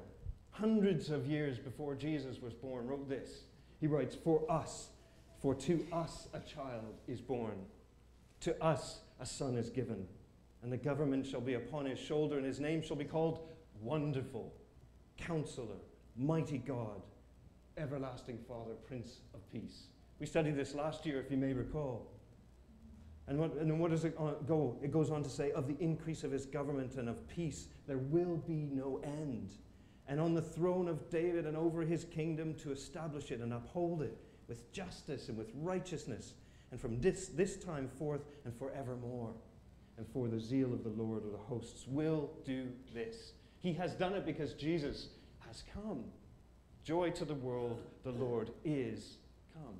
hundreds 0.51 1.09
of 1.09 1.27
years 1.27 1.59
before 1.59 1.95
Jesus 1.95 2.43
was 2.43 2.53
born, 2.53 2.87
wrote 2.87 3.09
this. 3.09 3.45
He 3.81 3.87
writes, 3.87 4.15
For 4.15 4.43
us, 4.51 4.89
for 5.41 5.55
to 5.55 5.87
us 5.91 6.29
a 6.35 6.41
child 6.41 6.99
is 7.07 7.23
born, 7.23 7.57
to 8.41 8.63
us 8.63 9.01
a 9.21 9.25
son 9.25 9.57
is 9.57 9.71
given, 9.71 10.07
and 10.63 10.71
the 10.71 10.77
government 10.77 11.27
shall 11.27 11.41
be 11.41 11.55
upon 11.55 11.87
his 11.87 11.99
shoulder, 11.99 12.37
and 12.37 12.45
his 12.45 12.61
name 12.61 12.83
shall 12.83 12.97
be 12.97 13.05
called 13.05 13.49
Wonderful, 13.81 14.53
Counselor, 15.17 15.77
Mighty 16.15 16.59
God 16.59 17.01
everlasting 17.79 18.39
Father, 18.49 18.75
Prince 18.87 19.21
of 19.35 19.49
Peace. 19.51 19.87
We 20.19 20.27
studied 20.27 20.57
this 20.57 20.75
last 20.75 21.07
year, 21.07 21.21
if 21.21 21.31
you 21.31 21.37
may 21.37 21.53
recall. 21.53 22.11
And, 23.29 23.39
what, 23.39 23.55
and 23.55 23.79
what 23.79 23.91
does 23.91 24.05
it 24.05 24.17
uh, 24.19 24.33
go? 24.47 24.79
It 24.83 24.91
goes 24.91 25.11
on 25.11 25.23
to 25.23 25.29
say, 25.29 25.53
of 25.53 25.69
the 25.69 25.77
increase 25.81 26.25
of 26.25 26.33
his 26.33 26.47
government 26.47 26.95
and 26.97 27.09
of 27.09 27.29
peace, 27.29 27.69
there 27.87 27.99
will 27.99 28.37
be 28.37 28.69
no 28.73 29.01
end. 29.05 29.53
And 30.09 30.19
on 30.19 30.35
the 30.35 30.43
throne 30.43 30.89
of 30.89 31.11
David 31.11 31.47
and 31.47 31.57
over 31.57 31.83
his 31.83 32.05
kingdom 32.05 32.55
to 32.55 32.73
establish 32.73 33.31
it 33.31 33.41
and 33.41 33.53
uphold 33.53 34.03
it 34.03 34.17
with 34.49 34.73
justice 34.73 35.29
and 35.29 35.37
with 35.37 35.51
righteousness, 35.55 36.33
and 36.71 36.81
from 36.81 37.01
this, 37.01 37.29
this 37.29 37.57
time 37.57 37.89
forth 37.99 38.23
and 38.45 38.55
forevermore. 38.55 39.35
And 39.99 40.07
for 40.07 40.29
the 40.29 40.39
zeal 40.41 40.73
of 40.73 40.85
the 40.85 40.91
Lord 40.91 41.25
of 41.25 41.33
the 41.33 41.39
hosts 41.39 41.87
will 41.87 42.31
do 42.45 42.69
this. 42.95 43.33
He 43.59 43.73
has 43.75 43.95
done 43.95 44.15
it 44.15 44.25
because 44.25 44.55
Jesus 44.55 45.09
has 45.41 45.65
come. 45.75 46.05
Joy 46.89 47.11
to 47.11 47.27
the 47.27 47.35
world, 47.35 47.83
the 48.03 48.13
Lord 48.13 48.51
is 48.65 49.19
come. 49.53 49.75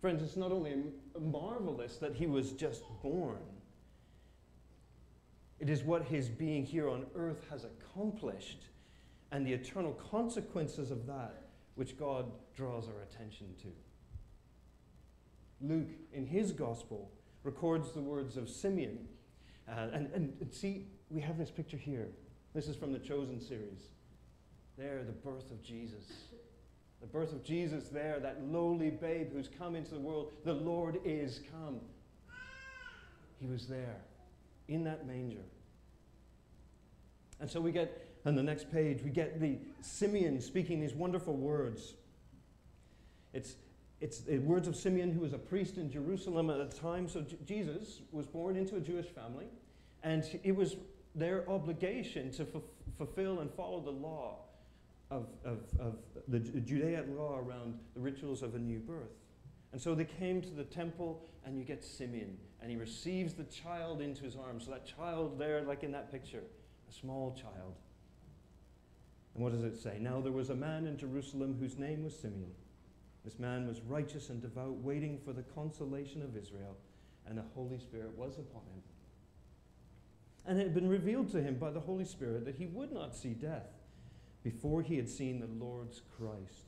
Friends, 0.00 0.22
it's 0.22 0.36
not 0.36 0.52
only 0.52 0.76
marvelous 1.20 1.96
that 1.96 2.14
he 2.14 2.28
was 2.28 2.52
just 2.52 2.84
born, 3.02 3.42
it 5.58 5.68
is 5.68 5.82
what 5.82 6.04
his 6.04 6.28
being 6.28 6.64
here 6.64 6.88
on 6.88 7.06
earth 7.16 7.44
has 7.50 7.64
accomplished 7.64 8.66
and 9.32 9.44
the 9.44 9.52
eternal 9.52 9.94
consequences 9.94 10.92
of 10.92 11.04
that 11.08 11.42
which 11.74 11.98
God 11.98 12.26
draws 12.54 12.86
our 12.86 13.02
attention 13.02 13.48
to. 13.62 15.66
Luke, 15.66 15.90
in 16.12 16.26
his 16.26 16.52
gospel, 16.52 17.10
records 17.42 17.90
the 17.90 18.00
words 18.00 18.36
of 18.36 18.48
Simeon. 18.48 19.00
Uh, 19.68 19.88
and, 19.92 20.12
and 20.14 20.48
see, 20.52 20.86
we 21.10 21.20
have 21.20 21.38
this 21.38 21.50
picture 21.50 21.76
here. 21.76 22.06
This 22.54 22.68
is 22.68 22.76
from 22.76 22.92
the 22.92 23.00
Chosen 23.00 23.40
series. 23.40 23.88
There, 24.78 25.02
the 25.04 25.12
birth 25.12 25.50
of 25.50 25.62
Jesus. 25.62 26.04
The 27.00 27.06
birth 27.06 27.32
of 27.32 27.44
Jesus 27.44 27.88
there, 27.88 28.20
that 28.20 28.42
lowly 28.44 28.90
babe 28.90 29.32
who's 29.32 29.48
come 29.58 29.74
into 29.74 29.94
the 29.94 30.00
world. 30.00 30.32
The 30.44 30.54
Lord 30.54 31.00
is 31.04 31.40
come. 31.50 31.80
He 33.40 33.46
was 33.46 33.66
there 33.66 33.96
in 34.68 34.84
that 34.84 35.06
manger. 35.06 35.42
And 37.40 37.50
so 37.50 37.60
we 37.60 37.72
get, 37.72 38.08
on 38.24 38.36
the 38.36 38.42
next 38.42 38.70
page, 38.70 39.02
we 39.02 39.10
get 39.10 39.40
the 39.40 39.58
Simeon 39.80 40.40
speaking 40.40 40.80
these 40.80 40.94
wonderful 40.94 41.34
words. 41.34 41.94
It's, 43.32 43.56
it's 44.00 44.20
the 44.20 44.38
words 44.38 44.68
of 44.68 44.76
Simeon, 44.76 45.10
who 45.10 45.20
was 45.20 45.32
a 45.32 45.38
priest 45.38 45.76
in 45.76 45.90
Jerusalem 45.90 46.50
at 46.50 46.70
the 46.70 46.76
time. 46.76 47.08
So 47.08 47.22
J- 47.22 47.36
Jesus 47.44 48.00
was 48.12 48.26
born 48.26 48.56
into 48.56 48.76
a 48.76 48.80
Jewish 48.80 49.06
family, 49.06 49.46
and 50.04 50.24
it 50.44 50.54
was 50.54 50.76
their 51.16 51.48
obligation 51.50 52.30
to 52.32 52.42
f- 52.42 52.62
fulfill 52.96 53.40
and 53.40 53.50
follow 53.50 53.80
the 53.80 53.90
law 53.90 54.36
of, 55.12 55.26
of, 55.44 55.58
of 55.78 55.96
the 56.28 56.38
Judaic 56.38 57.04
law 57.16 57.38
around 57.38 57.78
the 57.94 58.00
rituals 58.00 58.42
of 58.42 58.54
a 58.54 58.58
new 58.58 58.78
birth. 58.78 59.12
And 59.72 59.80
so 59.80 59.94
they 59.94 60.04
came 60.04 60.40
to 60.42 60.50
the 60.50 60.64
temple, 60.64 61.24
and 61.44 61.58
you 61.58 61.64
get 61.64 61.84
Simeon, 61.84 62.36
and 62.60 62.70
he 62.70 62.76
receives 62.76 63.34
the 63.34 63.44
child 63.44 64.00
into 64.00 64.24
his 64.24 64.36
arms. 64.36 64.64
So 64.64 64.70
that 64.70 64.86
child 64.86 65.38
there, 65.38 65.62
like 65.62 65.82
in 65.82 65.92
that 65.92 66.10
picture, 66.10 66.42
a 66.88 66.92
small 66.92 67.34
child. 67.34 67.74
And 69.34 69.42
what 69.42 69.52
does 69.52 69.64
it 69.64 69.76
say? 69.76 69.98
Now 70.00 70.20
there 70.20 70.32
was 70.32 70.50
a 70.50 70.54
man 70.54 70.86
in 70.86 70.96
Jerusalem 70.96 71.56
whose 71.58 71.78
name 71.78 72.04
was 72.04 72.18
Simeon. 72.18 72.52
This 73.24 73.38
man 73.38 73.66
was 73.68 73.80
righteous 73.80 74.30
and 74.30 74.42
devout, 74.42 74.76
waiting 74.78 75.18
for 75.24 75.32
the 75.32 75.42
consolation 75.42 76.22
of 76.22 76.36
Israel, 76.36 76.76
and 77.26 77.38
the 77.38 77.44
Holy 77.54 77.78
Spirit 77.78 78.16
was 78.16 78.38
upon 78.38 78.62
him. 78.62 78.82
And 80.44 80.58
it 80.58 80.64
had 80.64 80.74
been 80.74 80.88
revealed 80.88 81.30
to 81.32 81.42
him 81.42 81.54
by 81.54 81.70
the 81.70 81.80
Holy 81.80 82.04
Spirit 82.04 82.44
that 82.46 82.56
he 82.56 82.66
would 82.66 82.92
not 82.92 83.14
see 83.14 83.30
death 83.30 83.68
before 84.42 84.82
he 84.82 84.96
had 84.96 85.08
seen 85.08 85.40
the 85.40 85.64
Lord's 85.64 86.02
Christ. 86.16 86.66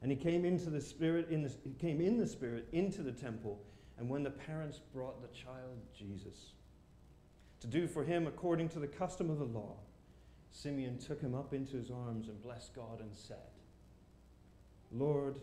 And 0.00 0.10
he 0.10 0.16
came 0.16 0.44
into 0.44 0.68
the 0.68 0.80
spirit 0.80 1.28
in 1.30 1.42
the, 1.42 1.52
he 1.64 1.74
came 1.74 2.00
in 2.00 2.18
the 2.18 2.26
spirit 2.26 2.68
into 2.72 3.02
the 3.02 3.12
temple, 3.12 3.62
and 3.98 4.08
when 4.08 4.22
the 4.22 4.30
parents 4.30 4.80
brought 4.92 5.22
the 5.22 5.36
child 5.36 5.78
Jesus 5.96 6.52
to 7.60 7.68
do 7.68 7.86
for 7.86 8.02
him 8.02 8.26
according 8.26 8.68
to 8.70 8.80
the 8.80 8.88
custom 8.88 9.30
of 9.30 9.38
the 9.38 9.44
law, 9.44 9.76
Simeon 10.50 10.98
took 10.98 11.20
him 11.20 11.34
up 11.34 11.54
into 11.54 11.76
his 11.76 11.90
arms 11.90 12.28
and 12.28 12.42
blessed 12.42 12.74
God 12.74 13.00
and 13.00 13.14
said, 13.14 13.36
Lord, 14.90 15.36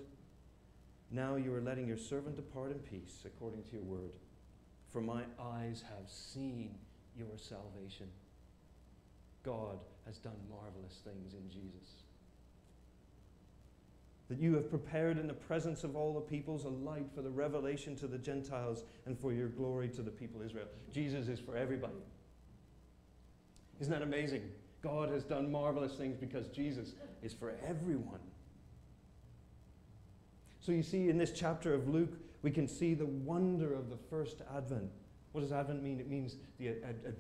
now 1.10 1.38
you 1.38 1.54
are 1.56 1.62
letting 1.62 1.88
your 1.88 1.98
servant 1.98 2.36
depart 2.36 2.72
in 2.72 2.80
peace 2.80 3.24
according 3.26 3.64
to 3.64 3.72
your 3.72 3.84
word, 3.84 4.12
for 4.92 5.02
my 5.02 5.24
eyes 5.40 5.84
have 5.88 6.10
seen 6.10 6.76
your 7.18 7.38
salvation. 7.38 8.08
God 9.44 9.80
has 10.06 10.18
done 10.18 10.36
marvelous 10.50 11.02
things 11.04 11.34
in 11.34 11.50
Jesus. 11.50 12.04
That 14.30 14.40
you 14.40 14.54
have 14.56 14.70
prepared 14.70 15.18
in 15.18 15.28
the 15.28 15.34
presence 15.34 15.84
of 15.84 15.96
all 15.96 16.14
the 16.14 16.22
peoples 16.22 16.66
a 16.66 16.70
light 16.70 17.08
for 17.16 17.22
the 17.22 17.30
revelation 17.32 17.96
to 17.98 18.08
the 18.08 18.18
Gentiles 18.18 18.84
and 19.06 19.18
for 19.18 19.34
your 19.34 19.48
glory 19.48 19.88
to 19.90 20.02
the 20.02 20.12
people 20.12 20.42
Israel. 20.42 20.68
Jesus 20.94 21.28
is 21.28 21.40
for 21.40 21.58
everybody. 21.58 21.94
Isn't 23.80 23.92
that 23.92 24.02
amazing? 24.02 24.44
God 24.82 25.10
has 25.10 25.24
done 25.24 25.52
marvelous 25.52 25.96
things 25.96 26.16
because 26.16 26.48
Jesus 26.48 26.94
is 27.22 27.34
for 27.34 27.54
everyone. 27.68 28.20
So 30.60 30.72
you 30.72 30.84
see, 30.84 31.10
in 31.10 31.18
this 31.18 31.32
chapter 31.32 31.74
of 31.74 31.90
Luke, 31.90 32.14
we 32.42 32.52
can 32.52 32.68
see 32.68 32.94
the 32.94 33.06
wonder 33.06 33.74
of 33.74 33.90
the 33.90 33.98
first 34.10 34.42
Advent. 34.56 34.92
What 35.32 35.42
does 35.42 35.52
Advent 35.52 35.84
mean? 35.84 36.00
It 36.00 36.10
means 36.10 36.36
the 36.60 36.70
ad- 36.70 36.84
ad- 37.08 37.16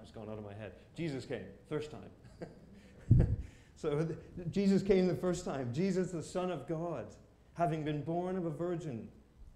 now 0.00 0.04
it's 0.04 0.12
gone 0.12 0.30
out 0.30 0.38
of 0.38 0.44
my 0.44 0.54
head. 0.54 0.72
Jesus 0.96 1.26
came, 1.26 1.44
first 1.68 1.90
time. 1.90 3.26
so 3.76 4.08
Jesus 4.50 4.82
came 4.82 5.06
the 5.06 5.14
first 5.14 5.44
time. 5.44 5.72
Jesus, 5.74 6.10
the 6.10 6.22
Son 6.22 6.50
of 6.50 6.66
God, 6.66 7.06
having 7.54 7.84
been 7.84 8.02
born 8.02 8.36
of 8.36 8.46
a 8.46 8.50
virgin. 8.50 9.08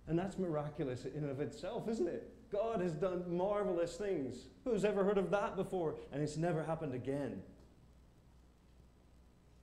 And 0.06 0.18
that's 0.18 0.38
miraculous 0.38 1.06
in 1.06 1.22
and 1.22 1.30
of 1.30 1.40
itself, 1.40 1.88
isn't 1.88 2.08
it? 2.08 2.30
God 2.52 2.82
has 2.82 2.92
done 2.92 3.24
marvelous 3.26 3.96
things. 3.96 4.48
Who's 4.64 4.84
ever 4.84 5.02
heard 5.02 5.16
of 5.16 5.30
that 5.30 5.56
before? 5.56 5.94
And 6.12 6.22
it's 6.22 6.36
never 6.36 6.62
happened 6.62 6.94
again. 6.94 7.40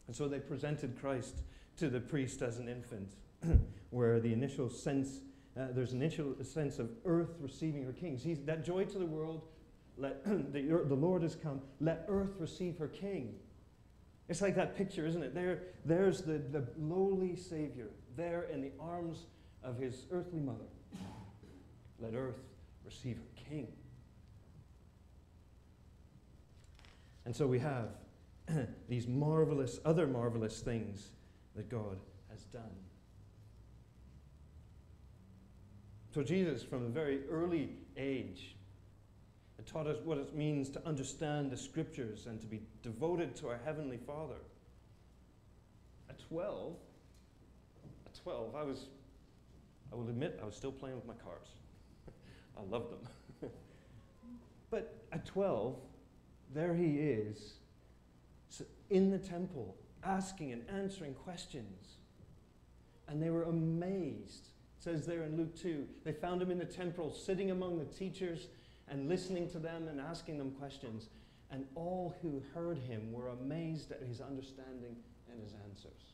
And 0.08 0.16
so 0.16 0.28
they 0.28 0.40
presented 0.40 1.00
Christ 1.00 1.44
to 1.78 1.90
the 1.90 2.00
priest 2.00 2.42
as 2.42 2.58
an 2.58 2.68
infant, 2.68 3.14
where 3.92 4.20
the 4.20 4.34
initial 4.34 4.68
sense, 4.68 5.20
uh, 5.56 5.68
there's 5.74 5.94
an 5.94 6.02
initial 6.02 6.36
sense 6.44 6.80
of 6.80 6.90
earth 7.06 7.36
receiving 7.40 7.86
her 7.86 7.94
king. 7.94 8.18
See, 8.18 8.34
that 8.34 8.66
joy 8.66 8.86
to 8.86 8.98
the 8.98 9.06
world 9.06 9.44
let 9.98 10.24
the, 10.54 10.62
the 10.62 10.96
Lord 10.96 11.24
has 11.24 11.36
come. 11.36 11.62
Let 11.80 12.06
earth 12.08 12.32
receive 12.40 12.78
her 12.78 12.88
king. 12.88 13.36
It's 14.30 14.42
like 14.42 14.56
that 14.56 14.78
picture, 14.78 15.06
isn't 15.06 15.22
it? 15.22 15.36
There, 15.36 15.64
there's 15.84 16.22
the, 16.22 16.38
the 16.38 16.66
lowly 16.78 17.36
Savior, 17.36 17.90
there 18.16 18.44
in 18.44 18.62
the 18.62 18.72
arms 18.80 19.26
of 19.64 19.78
his 19.78 20.06
earthly 20.12 20.40
mother. 20.40 20.70
Let 22.00 22.14
earth 22.16 22.40
receive 22.86 23.18
her 23.18 23.44
king. 23.50 23.68
And 27.26 27.36
so 27.36 27.46
we 27.46 27.60
have 27.60 27.90
these 28.90 29.08
marvelous, 29.08 29.80
other 29.86 30.08
marvelous 30.08 30.62
things 30.62 31.10
that 31.56 31.70
God 31.70 31.98
has 32.30 32.46
done. 32.46 32.64
So 36.14 36.24
Jesus, 36.24 36.64
from 36.64 36.86
a 36.86 36.90
very 36.90 37.22
early 37.30 37.70
age, 37.96 38.56
it 39.62 39.68
taught 39.72 39.86
us 39.86 39.98
what 40.04 40.18
it 40.18 40.36
means 40.36 40.70
to 40.70 40.88
understand 40.88 41.52
the 41.52 41.58
scriptures 41.58 42.26
and 42.26 42.42
to 42.42 42.48
be 42.48 42.62
devoted 42.82 43.36
to 43.36 43.48
our 43.48 43.60
Heavenly 43.64 44.00
Father. 44.08 44.42
At 46.10 46.18
12, 46.30 46.74
at 48.08 48.24
12, 48.24 48.56
I 48.56 48.64
was, 48.64 48.88
I 49.92 49.96
will 49.96 50.10
admit, 50.10 50.40
I 50.42 50.46
was 50.48 50.56
still 50.56 50.72
playing 50.72 50.96
with 50.96 51.06
my 51.06 51.14
cars. 51.14 51.46
I 52.58 52.62
loved 52.72 52.92
them. 52.92 53.52
but 54.72 54.96
at 55.12 55.28
12, 55.28 55.76
there 56.56 56.74
he 56.74 56.98
is 56.98 57.54
in 58.90 59.12
the 59.12 59.20
temple, 59.20 59.76
asking 60.04 60.54
and 60.54 60.64
answering 60.70 61.14
questions. 61.14 61.98
and 63.08 63.22
they 63.22 63.30
were 63.30 63.44
amazed. 63.44 64.48
It 64.80 64.84
says 64.84 65.06
there 65.06 65.24
in 65.24 65.38
Luke 65.38 65.56
2, 65.56 65.86
they 66.04 66.14
found 66.14 66.42
him 66.42 66.50
in 66.50 66.58
the 66.58 66.66
temple, 66.66 67.14
sitting 67.14 67.52
among 67.52 67.78
the 67.78 67.86
teachers 67.86 68.48
and 68.92 69.10
listening 69.10 69.50
to 69.50 69.58
them 69.58 69.88
and 69.88 70.00
asking 70.00 70.38
them 70.38 70.52
questions. 70.52 71.10
And 71.50 71.66
all 71.76 72.16
who 72.22 72.44
heard 72.54 72.78
him 72.78 73.12
were 73.12 73.30
amazed 73.30 73.92
at 73.92 74.02
his 74.02 74.22
understanding 74.22 74.96
and 75.32 75.42
his 75.42 75.54
answers. 75.68 76.14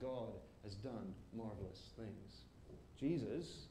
God 0.00 0.32
has 0.62 0.74
done 0.74 1.14
marvelous 1.36 1.90
things. 1.96 2.44
Jesus, 2.98 3.66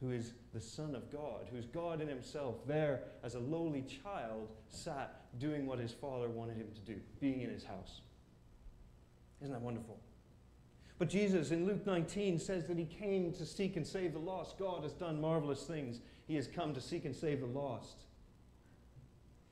who 0.00 0.10
is 0.10 0.32
the 0.54 0.60
Son 0.60 0.94
of 0.94 1.10
God, 1.10 1.48
who 1.50 1.58
is 1.58 1.66
God 1.66 2.00
in 2.00 2.08
himself, 2.08 2.56
there 2.66 3.00
as 3.24 3.34
a 3.34 3.40
lowly 3.40 3.84
child, 4.04 4.48
sat 4.68 5.22
doing 5.38 5.66
what 5.66 5.78
his 5.78 5.92
Father 5.92 6.28
wanted 6.28 6.56
him 6.56 6.68
to 6.74 6.80
do, 6.92 7.00
being 7.20 7.40
in 7.40 7.50
his 7.50 7.64
house. 7.64 8.02
Isn't 9.40 9.52
that 9.52 9.62
wonderful? 9.62 9.98
But 10.98 11.08
Jesus 11.08 11.50
in 11.52 11.64
Luke 11.64 11.86
19 11.86 12.38
says 12.38 12.66
that 12.66 12.76
he 12.76 12.84
came 12.84 13.32
to 13.34 13.46
seek 13.46 13.76
and 13.76 13.86
save 13.86 14.12
the 14.12 14.18
lost. 14.18 14.58
God 14.58 14.82
has 14.82 14.92
done 14.92 15.20
marvelous 15.20 15.62
things. 15.62 16.00
He 16.28 16.36
has 16.36 16.46
come 16.46 16.74
to 16.74 16.80
seek 16.80 17.06
and 17.06 17.16
save 17.16 17.40
the 17.40 17.46
lost. 17.46 18.04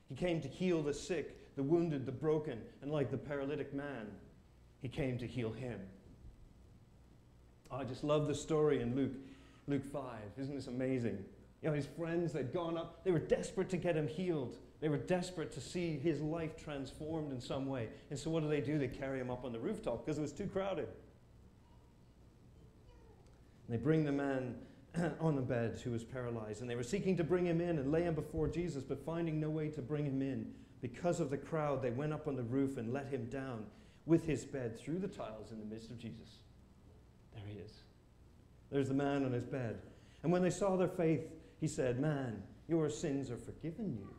He 0.07 0.15
came 0.15 0.39
to 0.41 0.47
heal 0.47 0.81
the 0.83 0.93
sick, 0.93 1.55
the 1.55 1.63
wounded, 1.63 2.05
the 2.05 2.11
broken, 2.11 2.61
and 2.81 2.91
like 2.91 3.11
the 3.11 3.17
paralytic 3.17 3.73
man, 3.73 4.07
he 4.81 4.87
came 4.87 5.17
to 5.17 5.27
heal 5.27 5.51
him. 5.51 5.79
Oh, 7.71 7.77
I 7.77 7.83
just 7.83 8.03
love 8.03 8.27
the 8.27 8.35
story 8.35 8.81
in 8.81 8.95
Luke, 8.95 9.15
Luke 9.67 9.83
5. 9.83 10.03
Isn't 10.37 10.55
this 10.55 10.67
amazing? 10.67 11.25
You 11.63 11.69
know, 11.69 11.75
his 11.75 11.87
friends, 11.87 12.31
they'd 12.31 12.53
gone 12.53 12.77
up, 12.77 13.03
they 13.03 13.11
were 13.11 13.19
desperate 13.19 13.69
to 13.69 13.77
get 13.77 13.97
him 13.97 14.07
healed. 14.07 14.55
They 14.79 14.89
were 14.89 14.97
desperate 14.97 15.51
to 15.53 15.59
see 15.59 15.97
his 15.97 16.21
life 16.21 16.55
transformed 16.55 17.31
in 17.31 17.41
some 17.41 17.65
way. 17.65 17.89
And 18.11 18.19
so 18.19 18.29
what 18.29 18.43
do 18.43 18.49
they 18.49 18.61
do? 18.61 18.77
They 18.77 18.87
carry 18.87 19.19
him 19.19 19.31
up 19.31 19.43
on 19.43 19.51
the 19.51 19.59
rooftop 19.59 20.05
because 20.05 20.19
it 20.19 20.21
was 20.21 20.31
too 20.31 20.45
crowded. 20.45 20.87
And 23.67 23.77
they 23.77 23.81
bring 23.81 24.05
the 24.05 24.11
man 24.11 24.55
on 25.19 25.35
the 25.35 25.41
bed 25.41 25.79
who 25.83 25.91
was 25.91 26.03
paralyzed. 26.03 26.61
And 26.61 26.69
they 26.69 26.75
were 26.75 26.83
seeking 26.83 27.17
to 27.17 27.23
bring 27.23 27.45
him 27.45 27.61
in 27.61 27.77
and 27.77 27.91
lay 27.91 28.03
him 28.03 28.15
before 28.15 28.47
Jesus, 28.47 28.83
but 28.83 29.05
finding 29.05 29.39
no 29.39 29.49
way 29.49 29.69
to 29.69 29.81
bring 29.81 30.05
him 30.05 30.21
in 30.21 30.51
because 30.81 31.19
of 31.19 31.29
the 31.29 31.37
crowd, 31.37 31.81
they 31.81 31.89
went 31.89 32.13
up 32.13 32.27
on 32.27 32.35
the 32.35 32.43
roof 32.43 32.77
and 32.77 32.93
let 32.93 33.07
him 33.07 33.25
down 33.25 33.65
with 34.05 34.25
his 34.25 34.45
bed 34.45 34.79
through 34.79 34.99
the 34.99 35.07
tiles 35.07 35.51
in 35.51 35.59
the 35.59 35.65
midst 35.65 35.89
of 35.89 35.97
Jesus. 35.97 36.39
There 37.33 37.43
he 37.47 37.59
is. 37.59 37.71
There's 38.71 38.87
the 38.87 38.93
man 38.93 39.25
on 39.25 39.31
his 39.31 39.45
bed. 39.45 39.79
And 40.23 40.31
when 40.31 40.41
they 40.41 40.49
saw 40.49 40.75
their 40.75 40.87
faith, 40.87 41.21
he 41.59 41.67
said, 41.67 41.99
Man, 41.99 42.43
your 42.67 42.89
sins 42.89 43.31
are 43.31 43.37
forgiven 43.37 43.93
you. 43.97 44.13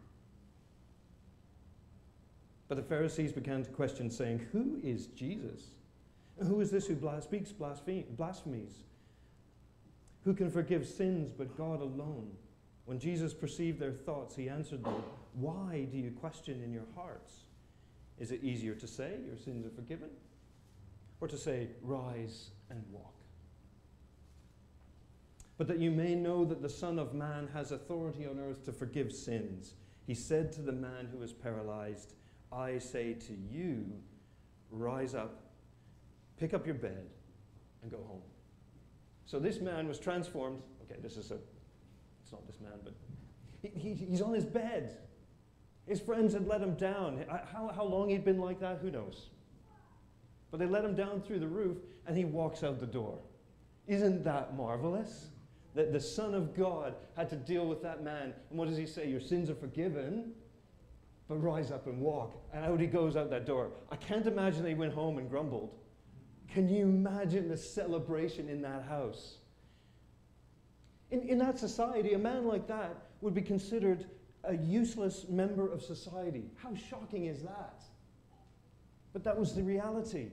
But 2.68 2.76
the 2.76 2.82
Pharisees 2.82 3.32
began 3.32 3.62
to 3.62 3.70
question, 3.70 4.10
saying, 4.10 4.46
Who 4.52 4.78
is 4.82 5.06
Jesus? 5.06 5.62
Who 6.38 6.60
is 6.60 6.70
this 6.70 6.86
who 6.86 6.96
speaks 7.20 7.52
blasphemies? 7.52 8.74
Who 10.28 10.34
can 10.34 10.50
forgive 10.50 10.86
sins 10.86 11.32
but 11.32 11.56
God 11.56 11.80
alone? 11.80 12.30
When 12.84 12.98
Jesus 12.98 13.32
perceived 13.32 13.80
their 13.80 13.94
thoughts, 13.94 14.36
he 14.36 14.50
answered 14.50 14.84
them, 14.84 15.02
Why 15.32 15.88
do 15.90 15.96
you 15.96 16.10
question 16.10 16.62
in 16.62 16.70
your 16.70 16.84
hearts? 16.94 17.44
Is 18.18 18.30
it 18.30 18.44
easier 18.44 18.74
to 18.74 18.86
say, 18.86 19.14
Your 19.26 19.38
sins 19.38 19.64
are 19.64 19.70
forgiven? 19.70 20.10
Or 21.22 21.28
to 21.28 21.38
say, 21.38 21.68
Rise 21.80 22.50
and 22.68 22.84
walk? 22.92 23.14
But 25.56 25.66
that 25.68 25.78
you 25.78 25.90
may 25.90 26.14
know 26.14 26.44
that 26.44 26.60
the 26.60 26.68
Son 26.68 26.98
of 26.98 27.14
Man 27.14 27.48
has 27.54 27.72
authority 27.72 28.26
on 28.26 28.38
earth 28.38 28.66
to 28.66 28.72
forgive 28.74 29.10
sins, 29.10 29.76
he 30.06 30.14
said 30.14 30.52
to 30.52 30.60
the 30.60 30.72
man 30.72 31.08
who 31.10 31.16
was 31.16 31.32
paralyzed, 31.32 32.12
I 32.52 32.76
say 32.80 33.14
to 33.14 33.32
you, 33.50 33.86
rise 34.70 35.14
up, 35.14 35.40
pick 36.38 36.52
up 36.52 36.66
your 36.66 36.74
bed, 36.74 37.06
and 37.80 37.90
go 37.90 38.04
home. 38.06 38.20
So 39.28 39.38
this 39.38 39.60
man 39.60 39.86
was 39.86 39.98
transformed. 39.98 40.62
Okay, 40.84 40.98
this 41.02 41.18
is 41.18 41.30
a, 41.30 41.36
it's 42.22 42.32
not 42.32 42.46
this 42.46 42.60
man, 42.62 42.78
but 42.82 42.94
he, 43.60 43.68
he, 43.78 43.92
he's 43.92 44.22
on 44.22 44.32
his 44.32 44.46
bed. 44.46 44.96
His 45.86 46.00
friends 46.00 46.32
had 46.32 46.46
let 46.46 46.62
him 46.62 46.74
down. 46.76 47.22
How, 47.28 47.70
how 47.76 47.84
long 47.84 48.08
he'd 48.08 48.24
been 48.24 48.40
like 48.40 48.58
that, 48.60 48.78
who 48.80 48.90
knows? 48.90 49.28
But 50.50 50.60
they 50.60 50.66
let 50.66 50.82
him 50.82 50.94
down 50.94 51.20
through 51.20 51.40
the 51.40 51.46
roof, 51.46 51.76
and 52.06 52.16
he 52.16 52.24
walks 52.24 52.64
out 52.64 52.80
the 52.80 52.86
door. 52.86 53.18
Isn't 53.86 54.24
that 54.24 54.56
marvelous? 54.56 55.26
That 55.74 55.92
the 55.92 56.00
Son 56.00 56.34
of 56.34 56.56
God 56.56 56.94
had 57.14 57.28
to 57.28 57.36
deal 57.36 57.66
with 57.66 57.82
that 57.82 58.02
man. 58.02 58.32
And 58.48 58.58
what 58.58 58.66
does 58.66 58.78
he 58.78 58.86
say? 58.86 59.10
Your 59.10 59.20
sins 59.20 59.50
are 59.50 59.54
forgiven, 59.54 60.32
but 61.28 61.36
rise 61.36 61.70
up 61.70 61.86
and 61.86 62.00
walk. 62.00 62.34
And 62.54 62.64
out 62.64 62.80
he 62.80 62.86
goes 62.86 63.14
out 63.14 63.28
that 63.28 63.44
door. 63.44 63.72
I 63.92 63.96
can't 63.96 64.26
imagine 64.26 64.64
he 64.64 64.72
went 64.72 64.94
home 64.94 65.18
and 65.18 65.28
grumbled. 65.28 65.74
Can 66.52 66.68
you 66.68 66.82
imagine 66.82 67.48
the 67.48 67.56
celebration 67.56 68.48
in 68.48 68.62
that 68.62 68.84
house? 68.88 69.36
In, 71.10 71.22
in 71.22 71.38
that 71.38 71.58
society, 71.58 72.14
a 72.14 72.18
man 72.18 72.46
like 72.46 72.66
that 72.68 72.94
would 73.20 73.34
be 73.34 73.42
considered 73.42 74.06
a 74.44 74.56
useless 74.56 75.26
member 75.28 75.70
of 75.70 75.82
society. 75.82 76.44
How 76.62 76.74
shocking 76.74 77.26
is 77.26 77.42
that? 77.42 77.82
But 79.12 79.24
that 79.24 79.38
was 79.38 79.54
the 79.54 79.62
reality. 79.62 80.28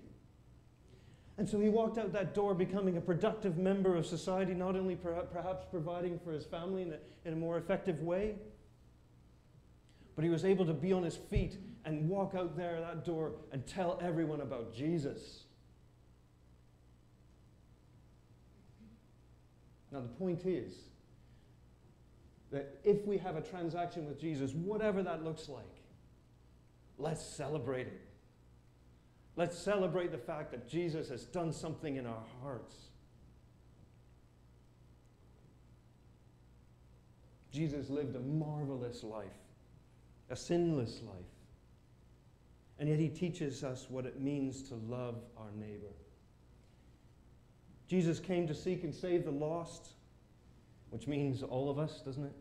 And 1.37 1.49
so 1.49 1.59
he 1.59 1.67
walked 1.67 1.97
out 1.97 2.13
that 2.13 2.33
door 2.33 2.53
becoming 2.53 2.97
a 2.97 3.01
productive 3.01 3.57
member 3.57 3.95
of 3.95 4.05
society, 4.05 4.53
not 4.53 4.75
only 4.75 4.95
perhaps 4.95 5.65
providing 5.69 6.17
for 6.19 6.31
his 6.31 6.45
family 6.45 6.83
in 6.83 6.93
a, 6.93 6.97
in 7.25 7.33
a 7.33 7.35
more 7.35 7.57
effective 7.57 8.01
way, 8.01 8.35
but 10.15 10.23
he 10.23 10.29
was 10.29 10.45
able 10.45 10.65
to 10.65 10.73
be 10.73 10.93
on 10.93 11.03
his 11.03 11.17
feet 11.17 11.57
and 11.83 12.07
walk 12.07 12.35
out 12.35 12.55
there 12.55 12.79
that 12.79 13.03
door 13.03 13.33
and 13.51 13.67
tell 13.67 13.99
everyone 14.01 14.41
about 14.41 14.73
Jesus. 14.73 15.44
Now, 19.95 20.01
the 20.01 20.09
point 20.09 20.45
is 20.45 20.73
that 22.51 22.79
if 22.83 23.05
we 23.05 23.17
have 23.17 23.37
a 23.37 23.41
transaction 23.41 24.05
with 24.05 24.19
Jesus, 24.19 24.51
whatever 24.51 25.01
that 25.01 25.23
looks 25.23 25.47
like, 25.47 25.63
let's 26.97 27.25
celebrate 27.25 27.87
it. 27.87 28.01
Let's 29.37 29.57
celebrate 29.57 30.11
the 30.11 30.17
fact 30.17 30.51
that 30.51 30.67
Jesus 30.67 31.07
has 31.07 31.23
done 31.23 31.53
something 31.53 31.95
in 31.95 32.05
our 32.05 32.23
hearts. 32.43 32.75
Jesus 37.53 37.89
lived 37.89 38.17
a 38.17 38.19
marvelous 38.19 39.01
life, 39.01 39.31
a 40.29 40.35
sinless 40.35 41.01
life. 41.03 41.23
And 42.79 42.89
yet 42.89 42.99
he 42.99 43.07
teaches 43.07 43.63
us 43.63 43.87
what 43.89 44.05
it 44.05 44.19
means 44.19 44.61
to 44.63 44.75
love 44.75 45.15
our 45.37 45.51
neighbor. 45.57 45.93
Jesus 47.87 48.19
came 48.19 48.47
to 48.47 48.55
seek 48.55 48.83
and 48.83 48.93
save 48.93 49.25
the 49.25 49.31
lost, 49.31 49.89
which 50.89 51.07
means 51.07 51.43
all 51.43 51.69
of 51.69 51.77
us, 51.77 52.01
doesn't 52.01 52.25
it? 52.25 52.35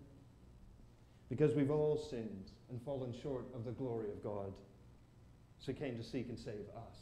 Because 1.29 1.55
we've 1.55 1.71
all 1.71 1.97
sinned 1.97 2.51
and 2.71 2.81
fallen 2.83 3.15
short 3.23 3.47
of 3.55 3.65
the 3.65 3.73
glory 3.73 4.09
of 4.11 4.23
God. 4.23 4.53
So 5.59 5.73
he 5.73 5.79
came 5.79 5.97
to 5.97 6.05
seek 6.05 6.29
and 6.29 6.39
save 6.39 6.67
us. 6.77 6.97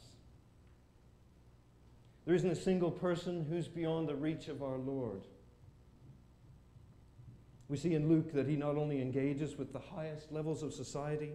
There 2.24 2.34
isn't 2.34 2.50
a 2.50 2.56
single 2.56 2.90
person 2.90 3.44
who's 3.48 3.68
beyond 3.68 4.08
the 4.08 4.14
reach 4.14 4.48
of 4.48 4.62
our 4.62 4.78
Lord. 4.78 5.22
We 7.68 7.76
see 7.76 7.94
in 7.94 8.08
Luke 8.08 8.32
that 8.32 8.46
he 8.46 8.54
not 8.54 8.76
only 8.76 9.00
engages 9.00 9.56
with 9.56 9.72
the 9.72 9.80
highest 9.80 10.30
levels 10.30 10.62
of 10.62 10.72
society, 10.72 11.32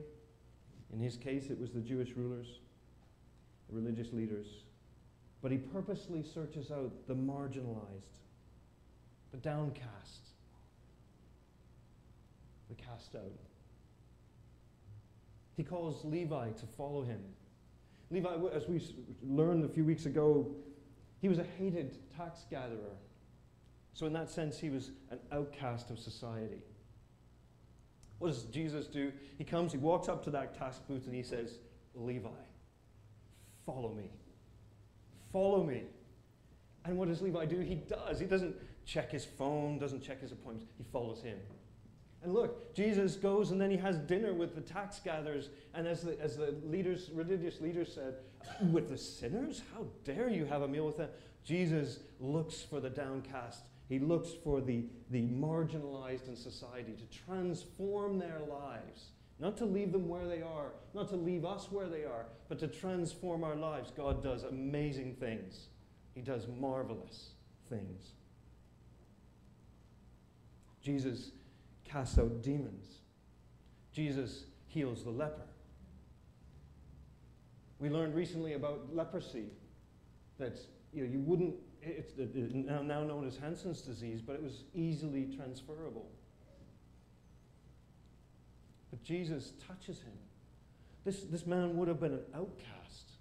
in 0.93 0.99
his 0.99 1.17
case, 1.17 1.49
it 1.49 1.59
was 1.59 1.71
the 1.71 1.81
Jewish 1.81 2.13
rulers, 2.15 2.59
the 3.69 3.75
religious 3.75 4.13
leaders, 4.13 4.45
but 5.41 5.51
he 5.51 5.57
purposely 5.57 6.23
searches 6.23 6.71
out 6.71 6.91
the 7.07 7.13
marginalized, 7.13 8.19
the 9.31 9.37
downcast, 9.37 10.31
the 12.69 12.75
cast 12.75 13.15
out. 13.15 13.21
He 15.55 15.63
calls 15.63 16.03
Levi 16.05 16.51
to 16.51 16.65
follow 16.77 17.03
him. 17.03 17.19
Levi, 18.09 18.29
as 18.53 18.67
we 18.67 18.81
learned 19.23 19.65
a 19.65 19.69
few 19.69 19.83
weeks 19.83 20.05
ago, 20.05 20.47
he 21.19 21.27
was 21.27 21.39
a 21.39 21.45
hated 21.57 21.97
tax 22.15 22.45
gatherer. 22.49 22.95
So, 23.93 24.05
in 24.05 24.13
that 24.13 24.29
sense, 24.29 24.59
he 24.59 24.69
was 24.69 24.91
an 25.09 25.19
outcast 25.31 25.89
of 25.89 25.97
society. 25.97 26.61
What 28.19 28.29
does 28.29 28.43
Jesus 28.43 28.87
do? 28.87 29.11
He 29.37 29.43
comes, 29.43 29.71
he 29.71 29.77
walks 29.77 30.07
up 30.07 30.23
to 30.25 30.31
that 30.31 30.57
tax 30.57 30.79
booth, 30.87 31.05
and 31.05 31.15
he 31.15 31.23
says, 31.23 31.59
Levi, 31.95 32.29
follow 33.65 33.93
me. 33.93 34.11
Follow 35.37 35.63
me. 35.63 35.83
And 36.83 36.97
what 36.97 37.09
does 37.09 37.21
Levi 37.21 37.45
do? 37.45 37.59
He 37.59 37.75
does. 37.75 38.19
He 38.19 38.25
doesn't 38.25 38.55
check 38.87 39.11
his 39.11 39.23
phone, 39.23 39.77
doesn't 39.77 40.01
check 40.01 40.19
his 40.19 40.31
appointments. 40.31 40.65
He 40.79 40.83
follows 40.91 41.21
him. 41.21 41.37
And 42.23 42.33
look, 42.33 42.73
Jesus 42.73 43.15
goes 43.15 43.51
and 43.51 43.61
then 43.61 43.69
he 43.69 43.77
has 43.77 43.99
dinner 43.99 44.33
with 44.33 44.55
the 44.55 44.61
tax 44.61 44.99
gatherers. 44.99 45.49
And 45.75 45.87
as 45.87 46.01
the, 46.01 46.19
as 46.19 46.37
the 46.37 46.55
leaders, 46.65 47.11
religious 47.13 47.61
leaders 47.61 47.93
said, 47.93 48.15
with 48.71 48.89
the 48.89 48.97
sinners? 48.97 49.61
How 49.75 49.85
dare 50.03 50.27
you 50.27 50.45
have 50.45 50.63
a 50.63 50.67
meal 50.67 50.87
with 50.87 50.97
them? 50.97 51.09
Jesus 51.43 51.99
looks 52.19 52.63
for 52.63 52.79
the 52.79 52.89
downcast. 52.89 53.61
He 53.89 53.99
looks 53.99 54.29
for 54.43 54.59
the, 54.59 54.85
the 55.11 55.21
marginalized 55.21 56.29
in 56.29 56.35
society 56.35 56.93
to 56.93 57.19
transform 57.25 58.17
their 58.17 58.39
lives 58.49 59.11
not 59.39 59.57
to 59.57 59.65
leave 59.65 59.91
them 59.91 60.07
where 60.07 60.27
they 60.27 60.41
are, 60.41 60.71
not 60.93 61.09
to 61.09 61.15
leave 61.15 61.45
us 61.45 61.71
where 61.71 61.87
they 61.87 62.03
are, 62.03 62.25
but 62.49 62.59
to 62.59 62.67
transform 62.67 63.43
our 63.43 63.55
lives. 63.55 63.91
God 63.95 64.23
does 64.23 64.43
amazing 64.43 65.15
things 65.19 65.67
He 66.15 66.21
does 66.21 66.47
marvelous 66.47 67.31
things. 67.69 68.13
Jesus 70.81 71.31
casts 71.83 72.17
out 72.17 72.41
demons. 72.41 72.85
Jesus 73.91 74.45
heals 74.67 75.03
the 75.03 75.09
leper. 75.09 75.47
We 77.79 77.89
learned 77.89 78.15
recently 78.15 78.53
about 78.53 78.95
leprosy 78.95 79.47
that 80.39 80.57
you, 80.93 81.03
know, 81.03 81.09
you 81.11 81.19
wouldn't, 81.19 81.55
it's 81.81 82.13
now 82.53 83.03
known 83.03 83.27
as 83.27 83.37
Hansen's 83.37 83.81
disease, 83.81 84.21
but 84.21 84.33
it 84.33 84.43
was 84.43 84.63
easily 84.73 85.27
transferable. 85.35 86.09
But 88.89 89.03
Jesus 89.03 89.53
touches 89.67 89.99
him. 89.99 90.13
This, 91.03 91.23
this 91.23 91.45
man 91.45 91.77
would 91.77 91.87
have 91.87 91.99
been 91.99 92.13
an 92.13 92.25
outcast. 92.35 93.11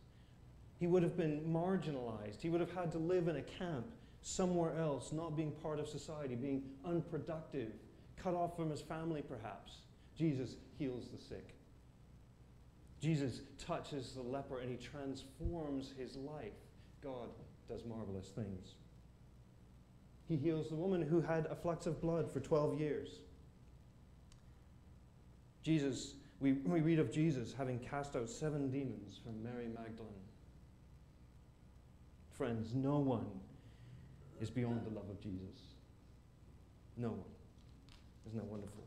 He 0.79 0.87
would 0.87 1.03
have 1.03 1.17
been 1.17 1.41
marginalized. 1.49 2.41
He 2.41 2.51
would 2.51 2.61
have 2.61 2.73
had 2.73 2.93
to 2.93 2.99
live 2.99 3.29
in 3.29 3.37
a 3.37 3.43
camp 3.43 3.87
somewhere 4.23 4.77
else, 4.79 5.13
not 5.13 5.37
being 5.37 5.53
part 5.53 5.79
of 5.79 5.89
society, 5.89 6.35
being 6.35 6.63
unproductive, 6.85 7.71
cut 8.17 8.35
off 8.35 8.57
from 8.57 8.71
his 8.71 8.83
family 8.83 9.23
perhaps. 9.23 9.79
Jesus 10.17 10.57
heals 10.79 11.09
the 11.09 11.19
sick. 11.19 11.55
Jesus 13.01 13.43
touches 13.59 14.13
the 14.13 14.23
leper 14.23 14.59
and 14.59 14.71
he 14.71 14.77
transforms 14.77 15.93
his 15.97 16.17
life. 16.17 16.55
God 17.03 17.29
does 17.69 17.85
marvelous 17.85 18.29
things. 18.29 18.75
He 20.29 20.37
heals 20.37 20.69
the 20.69 20.75
woman 20.75 21.03
who 21.03 21.21
had 21.21 21.47
a 21.47 21.55
flux 21.55 21.87
of 21.87 22.01
blood 22.01 22.31
for 22.31 22.41
12 22.41 22.81
years. 22.81 23.21
Jesus, 25.67 26.15
we, 26.39 26.53
we 26.53 26.79
read 26.79 27.01
of 27.01 27.11
Jesus 27.11 27.53
having 27.53 27.81
cast 27.81 28.15
out 28.15 28.31
seven 28.31 28.71
demons 28.71 29.19
from 29.25 29.43
Mary 29.43 29.67
Magdalene. 29.67 30.13
Friends, 32.31 32.73
no 32.73 32.99
one 32.99 33.27
is 34.41 34.49
beyond 34.49 34.83
the 34.87 34.95
love 34.95 35.11
of 35.11 35.21
Jesus. 35.21 35.75
No 36.97 37.09
one. 37.09 37.33
Isn't 38.29 38.39
that 38.39 38.47
wonderful? 38.47 38.85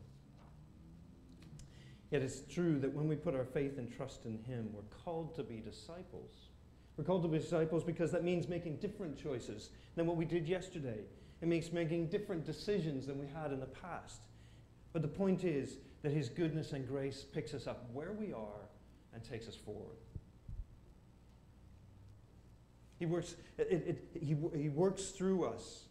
Yet 2.10 2.22
it's 2.22 2.40
true 2.50 2.78
that 2.78 2.94
when 2.94 3.08
we 3.08 3.14
put 3.14 3.34
our 3.34 3.44
faith 3.44 3.76
and 3.76 3.94
trust 3.94 4.24
in 4.24 4.38
Him, 4.44 4.70
we're 4.72 5.04
called 5.04 5.34
to 5.34 5.42
be 5.42 5.60
disciples. 5.60 6.32
We're 6.96 7.04
called 7.04 7.24
to 7.24 7.28
be 7.28 7.40
disciples 7.40 7.84
because 7.84 8.10
that 8.12 8.24
means 8.24 8.48
making 8.48 8.76
different 8.76 9.22
choices 9.22 9.68
than 9.96 10.06
what 10.06 10.16
we 10.16 10.24
did 10.24 10.48
yesterday. 10.48 11.00
It 11.42 11.48
makes 11.48 11.72
making 11.72 12.06
different 12.06 12.46
decisions 12.46 13.06
than 13.06 13.18
we 13.18 13.26
had 13.26 13.52
in 13.52 13.60
the 13.60 13.66
past. 13.66 14.22
But 14.94 15.02
the 15.02 15.08
point 15.08 15.44
is 15.44 15.76
that 16.02 16.12
His 16.12 16.28
goodness 16.28 16.72
and 16.72 16.86
grace 16.86 17.24
picks 17.24 17.54
us 17.54 17.66
up 17.66 17.88
where 17.92 18.12
we 18.12 18.32
are 18.32 18.68
and 19.12 19.22
takes 19.22 19.48
us 19.48 19.56
forward. 19.56 19.96
He 22.98 23.06
works, 23.06 23.34
it, 23.58 23.64
it, 23.70 24.08
he, 24.22 24.36
he 24.58 24.68
works 24.68 25.04
through 25.06 25.44
us. 25.44 25.84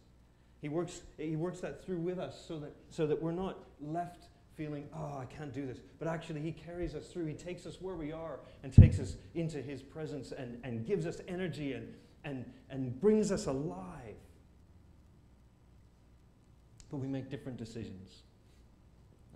He 0.62 0.68
works, 0.68 1.00
he 1.18 1.36
works 1.36 1.60
that 1.60 1.84
through 1.84 1.98
with 1.98 2.18
us 2.18 2.40
so 2.46 2.58
that, 2.60 2.72
so 2.88 3.06
that 3.06 3.20
we're 3.20 3.32
not 3.32 3.58
left 3.80 4.26
feeling, 4.60 4.86
oh, 4.94 5.18
I 5.18 5.24
can't 5.24 5.54
do 5.54 5.64
this. 5.64 5.78
But 5.98 6.06
actually, 6.06 6.42
He 6.42 6.52
carries 6.52 6.94
us 6.94 7.06
through. 7.06 7.24
He 7.26 7.34
takes 7.34 7.64
us 7.64 7.80
where 7.80 7.94
we 7.94 8.12
are 8.12 8.40
and 8.62 8.70
takes 8.72 9.00
us 9.00 9.16
into 9.34 9.62
His 9.62 9.82
presence 9.82 10.32
and, 10.32 10.60
and 10.64 10.86
gives 10.86 11.06
us 11.06 11.20
energy 11.26 11.72
and, 11.72 11.94
and, 12.24 12.44
and 12.68 13.00
brings 13.00 13.32
us 13.32 13.46
alive. 13.46 14.16
But 16.90 16.98
we 16.98 17.06
make 17.06 17.30
different 17.30 17.56
decisions. 17.56 18.22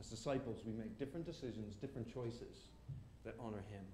As 0.00 0.08
disciples, 0.08 0.60
we 0.64 0.72
make 0.72 0.98
different 0.98 1.24
decisions, 1.24 1.76
different 1.76 2.12
choices 2.12 2.68
that 3.24 3.34
honor 3.38 3.64
Him. 3.70 3.84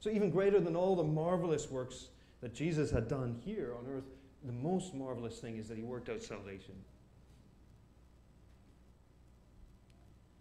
So, 0.00 0.08
even 0.10 0.30
greater 0.30 0.60
than 0.60 0.74
all 0.74 0.96
the 0.96 1.04
marvelous 1.04 1.70
works 1.70 2.08
that 2.40 2.54
Jesus 2.54 2.90
had 2.90 3.06
done 3.06 3.38
here 3.44 3.74
on 3.78 3.86
earth, 3.86 4.04
the 4.44 4.52
most 4.52 4.94
marvelous 4.94 5.38
thing 5.38 5.58
is 5.58 5.68
that 5.68 5.76
he 5.76 5.82
worked 5.82 6.08
out 6.08 6.22
salvation. 6.22 6.74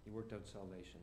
He 0.06 0.12
worked 0.12 0.32
out 0.32 0.48
salvation. 0.48 1.02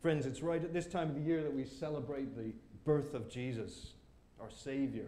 Friends, 0.00 0.26
it's 0.26 0.42
right 0.42 0.62
at 0.62 0.72
this 0.72 0.86
time 0.86 1.10
of 1.10 1.14
the 1.14 1.20
year 1.20 1.44
that 1.44 1.54
we 1.54 1.64
celebrate 1.64 2.36
the 2.36 2.52
birth 2.84 3.14
of 3.14 3.30
Jesus, 3.30 3.92
our 4.40 4.50
Savior. 4.50 5.06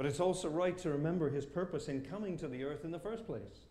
But 0.00 0.06
it's 0.06 0.18
also 0.18 0.48
right 0.48 0.78
to 0.78 0.88
remember 0.88 1.28
his 1.28 1.44
purpose 1.44 1.88
in 1.88 2.00
coming 2.00 2.38
to 2.38 2.48
the 2.48 2.64
earth 2.64 2.86
in 2.86 2.90
the 2.90 2.98
first 2.98 3.26
place. 3.26 3.66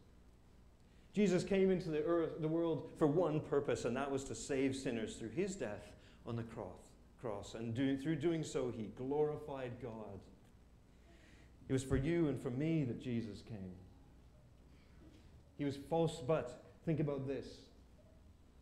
Jesus 1.12 1.44
came 1.44 1.72
into 1.72 1.89
the, 1.89 2.04
earth, 2.04 2.39
the 2.39 2.48
world 2.48 2.92
for 3.00 3.08
one 3.08 3.39
purpose, 3.39 3.84
and 3.84 3.98
that 3.98 4.12
was 4.12 4.24
to 4.26 4.36
save 4.36 4.76
sinners 4.76 5.15
through 5.15 5.32
his 5.32 5.56
death 5.56 5.89
on 6.28 6.36
the 6.36 6.44
cross. 6.44 6.84
cross. 7.20 7.56
And 7.56 7.76
through 7.76 8.18
doing 8.18 8.44
so, 8.44 8.72
he 8.78 8.92
glorified 8.96 9.72
God. 9.82 10.20
It 11.68 11.74
was 11.74 11.84
for 11.84 11.98
you 11.98 12.28
and 12.28 12.39
for 12.39 12.52
me 12.52 12.84
that 12.84 13.02
Jesus 13.02 13.42
came. 13.42 13.74
He 15.58 15.65
was 15.65 15.78
false, 15.89 16.22
but 16.28 16.63
think 16.86 17.00
about 17.00 17.28
this. 17.28 17.48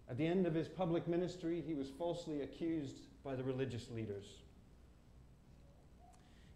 At 0.09 0.17
the 0.17 0.25
end 0.25 0.47
of 0.47 0.53
his 0.53 0.69
public 0.69 1.05
ministry, 1.05 1.61
he 1.67 1.73
was 1.73 1.89
falsely 1.89 2.43
accused 2.43 2.95
by 3.25 3.35
the 3.35 3.43
religious 3.43 3.89
leaders. 3.91 4.46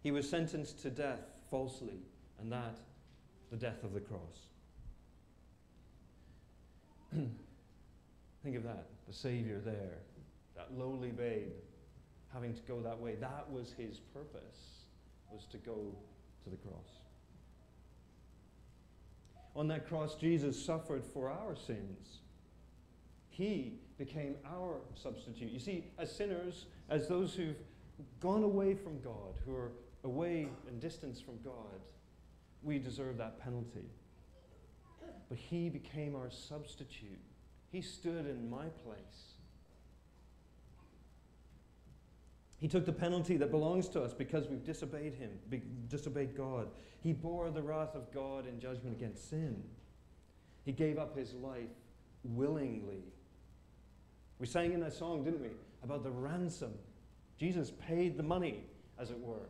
He 0.02 0.10
was 0.10 0.28
sentenced 0.28 0.82
to 0.82 0.90
death 0.90 1.20
falsely, 1.50 2.00
and 2.40 2.50
that, 2.52 2.78
the 3.50 3.56
death 3.56 3.84
of 3.84 3.94
the 3.94 4.00
cross. 4.00 4.20
Think 8.42 8.56
of 8.56 8.64
that, 8.64 8.86
the 9.06 9.14
Savior 9.14 9.60
there, 9.64 9.98
that 10.56 10.76
lowly 10.76 11.10
babe 11.10 11.52
having 12.32 12.54
to 12.54 12.62
go 12.62 12.80
that 12.80 12.98
way. 12.98 13.14
That 13.16 13.46
was 13.50 13.72
his 13.76 13.98
purpose, 13.98 14.86
was 15.30 15.44
to 15.46 15.58
go 15.58 15.94
to 16.44 16.50
the 16.50 16.56
cross. 16.56 16.98
On 19.54 19.68
that 19.68 19.86
cross, 19.86 20.14
Jesus 20.14 20.62
suffered 20.62 21.04
for 21.04 21.30
our 21.30 21.54
sins. 21.54 22.20
He 23.28 23.74
became 23.98 24.36
our 24.46 24.80
substitute. 24.94 25.52
You 25.52 25.60
see, 25.60 25.84
as 25.98 26.14
sinners, 26.14 26.66
as 26.88 27.06
those 27.06 27.34
who've 27.34 27.56
gone 28.20 28.42
away 28.42 28.74
from 28.74 29.00
God, 29.00 29.38
who 29.44 29.54
are 29.54 29.72
away 30.04 30.48
and 30.68 30.80
distance 30.80 31.20
from 31.20 31.38
God, 31.44 31.80
we 32.62 32.78
deserve 32.78 33.18
that 33.18 33.40
penalty. 33.40 33.90
But 35.28 35.38
He 35.38 35.68
became 35.68 36.14
our 36.14 36.30
substitute. 36.30 37.18
He 37.70 37.80
stood 37.80 38.26
in 38.26 38.50
my 38.50 38.66
place. 38.84 39.34
He 42.58 42.68
took 42.68 42.86
the 42.86 42.92
penalty 42.92 43.36
that 43.38 43.50
belongs 43.50 43.88
to 43.88 44.02
us 44.02 44.12
because 44.12 44.46
we've 44.46 44.64
disobeyed 44.64 45.14
Him, 45.14 45.30
disobeyed 45.88 46.36
God. 46.36 46.68
He 47.02 47.12
bore 47.12 47.50
the 47.50 47.62
wrath 47.62 47.96
of 47.96 48.12
God 48.12 48.46
in 48.46 48.60
judgment 48.60 48.96
against 48.96 49.28
sin. 49.28 49.62
He 50.64 50.70
gave 50.70 50.98
up 50.98 51.16
His 51.16 51.34
life 51.34 51.70
willingly. 52.22 53.02
We 54.38 54.46
sang 54.46 54.72
in 54.72 54.80
that 54.80 54.92
song, 54.92 55.24
didn't 55.24 55.40
we, 55.40 55.48
about 55.82 56.04
the 56.04 56.10
ransom. 56.10 56.72
Jesus 57.36 57.72
paid 57.88 58.16
the 58.16 58.22
money, 58.22 58.62
as 58.98 59.10
it 59.10 59.18
were. 59.18 59.48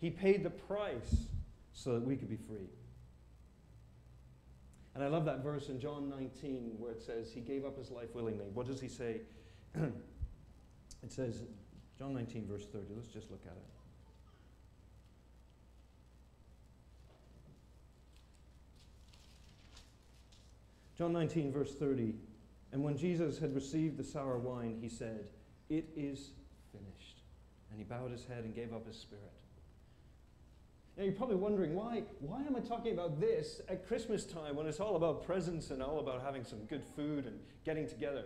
He 0.00 0.10
paid 0.10 0.42
the 0.42 0.50
price 0.50 1.26
so 1.72 1.94
that 1.94 2.02
we 2.02 2.16
could 2.16 2.30
be 2.30 2.36
free. 2.36 2.68
And 4.94 5.04
I 5.04 5.08
love 5.08 5.24
that 5.26 5.42
verse 5.42 5.68
in 5.68 5.78
John 5.78 6.08
19 6.08 6.74
where 6.78 6.92
it 6.92 7.02
says, 7.02 7.30
He 7.32 7.40
gave 7.40 7.64
up 7.64 7.78
His 7.78 7.90
life 7.90 8.08
willingly. 8.14 8.46
What 8.54 8.66
does 8.66 8.80
He 8.80 8.88
say? 8.88 9.20
it 9.74 11.12
says, 11.12 11.42
John 11.98 12.14
19, 12.14 12.46
verse 12.46 12.66
30. 12.66 12.86
Let's 12.96 13.08
just 13.08 13.30
look 13.30 13.42
at 13.46 13.52
it. 13.52 13.62
John 20.96 21.12
19, 21.12 21.52
verse 21.52 21.74
30. 21.74 22.14
And 22.72 22.82
when 22.82 22.96
Jesus 22.96 23.38
had 23.38 23.54
received 23.54 23.96
the 23.96 24.04
sour 24.04 24.38
wine, 24.38 24.78
he 24.80 24.88
said, 24.88 25.28
It 25.68 25.88
is 25.96 26.30
finished. 26.72 27.22
And 27.70 27.78
he 27.78 27.84
bowed 27.84 28.10
his 28.10 28.24
head 28.24 28.44
and 28.44 28.54
gave 28.54 28.72
up 28.72 28.86
his 28.86 28.96
spirit. 28.96 29.39
Now 31.00 31.06
you're 31.06 31.14
probably 31.14 31.36
wondering 31.36 31.74
why, 31.74 32.02
why 32.18 32.42
am 32.42 32.54
I 32.54 32.60
talking 32.60 32.92
about 32.92 33.18
this 33.18 33.62
at 33.70 33.88
Christmas 33.88 34.26
time 34.26 34.54
when 34.54 34.66
it's 34.66 34.80
all 34.80 34.96
about 34.96 35.24
presents 35.24 35.70
and 35.70 35.82
all 35.82 35.98
about 35.98 36.22
having 36.22 36.44
some 36.44 36.58
good 36.66 36.84
food 36.94 37.24
and 37.24 37.40
getting 37.64 37.88
together? 37.88 38.24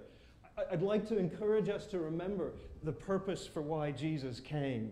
I'd 0.72 0.82
like 0.82 1.06
to 1.10 1.16
encourage 1.16 1.68
us 1.68 1.86
to 1.86 2.00
remember 2.00 2.50
the 2.82 2.90
purpose 2.90 3.46
for 3.46 3.62
why 3.62 3.92
Jesus 3.92 4.40
came. 4.40 4.90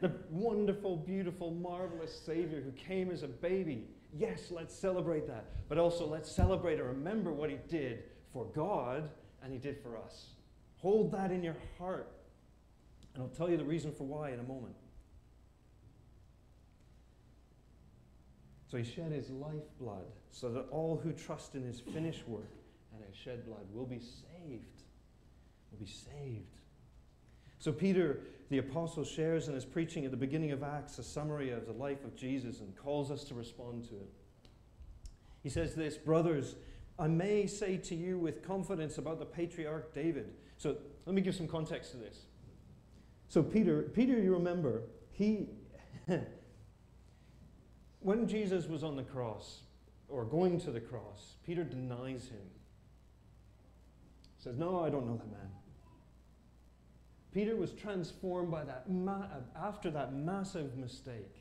The 0.00 0.10
wonderful, 0.28 0.96
beautiful, 0.96 1.52
marvelous 1.52 2.12
Savior 2.12 2.60
who 2.60 2.72
came 2.72 3.12
as 3.12 3.22
a 3.22 3.28
baby. 3.28 3.86
Yes, 4.12 4.50
let's 4.50 4.74
celebrate 4.74 5.28
that. 5.28 5.44
But 5.68 5.78
also 5.78 6.04
let's 6.04 6.28
celebrate 6.28 6.80
and 6.80 6.88
remember 6.88 7.32
what 7.32 7.48
He 7.48 7.58
did 7.68 8.02
for 8.32 8.44
God 8.44 9.08
and 9.40 9.52
He 9.52 9.60
did 9.60 9.80
for 9.80 9.96
us. 9.96 10.30
Hold 10.78 11.12
that 11.12 11.30
in 11.30 11.44
your 11.44 11.56
heart. 11.78 12.10
And 13.14 13.22
I'll 13.22 13.28
tell 13.28 13.48
you 13.48 13.56
the 13.56 13.64
reason 13.64 13.92
for 13.92 14.02
why 14.02 14.32
in 14.32 14.40
a 14.40 14.42
moment. 14.42 14.74
So 18.68 18.76
he 18.76 18.84
shed 18.84 19.12
his 19.12 19.30
lifeblood 19.30 20.06
so 20.30 20.50
that 20.50 20.66
all 20.70 21.00
who 21.02 21.12
trust 21.12 21.54
in 21.54 21.62
his 21.62 21.80
finished 21.80 22.26
work 22.28 22.52
and 22.94 23.02
his 23.04 23.16
shed 23.16 23.46
blood 23.46 23.66
will 23.72 23.86
be 23.86 24.00
saved. 24.00 24.82
Will 25.70 25.78
be 25.78 25.86
saved. 25.86 26.56
So, 27.58 27.72
Peter, 27.72 28.20
the 28.50 28.58
apostle, 28.58 29.04
shares 29.04 29.48
in 29.48 29.54
his 29.54 29.64
preaching 29.64 30.04
at 30.04 30.10
the 30.10 30.16
beginning 30.16 30.52
of 30.52 30.62
Acts 30.62 30.98
a 30.98 31.02
summary 31.02 31.50
of 31.50 31.66
the 31.66 31.72
life 31.72 32.04
of 32.04 32.14
Jesus 32.16 32.60
and 32.60 32.76
calls 32.76 33.10
us 33.10 33.24
to 33.24 33.34
respond 33.34 33.84
to 33.84 33.94
it. 33.94 34.10
He 35.42 35.48
says 35.48 35.74
this 35.74 35.96
Brothers, 35.96 36.56
I 36.98 37.06
may 37.06 37.46
say 37.46 37.76
to 37.78 37.94
you 37.94 38.18
with 38.18 38.42
confidence 38.42 38.98
about 38.98 39.18
the 39.18 39.26
patriarch 39.26 39.94
David. 39.94 40.34
So, 40.58 40.76
let 41.06 41.14
me 41.14 41.22
give 41.22 41.34
some 41.34 41.48
context 41.48 41.92
to 41.92 41.96
this. 41.98 42.26
So, 43.28 43.42
Peter, 43.42 43.82
Peter, 43.82 44.18
you 44.18 44.34
remember, 44.34 44.82
he. 45.12 45.48
when 48.06 48.28
Jesus 48.28 48.68
was 48.68 48.84
on 48.84 48.94
the 48.94 49.02
cross, 49.02 49.62
or 50.08 50.24
going 50.24 50.60
to 50.60 50.70
the 50.70 50.78
cross, 50.78 51.34
Peter 51.44 51.64
denies 51.64 52.28
him. 52.28 52.46
Says, 54.38 54.56
No, 54.56 54.78
I 54.84 54.90
don't 54.90 55.08
know 55.08 55.16
that 55.16 55.28
man. 55.28 55.50
Peter 57.34 57.56
was 57.56 57.72
transformed 57.72 58.48
by 58.48 58.62
that 58.62 58.86
after 59.60 59.90
that 59.90 60.14
massive 60.14 60.76
mistake. 60.76 61.34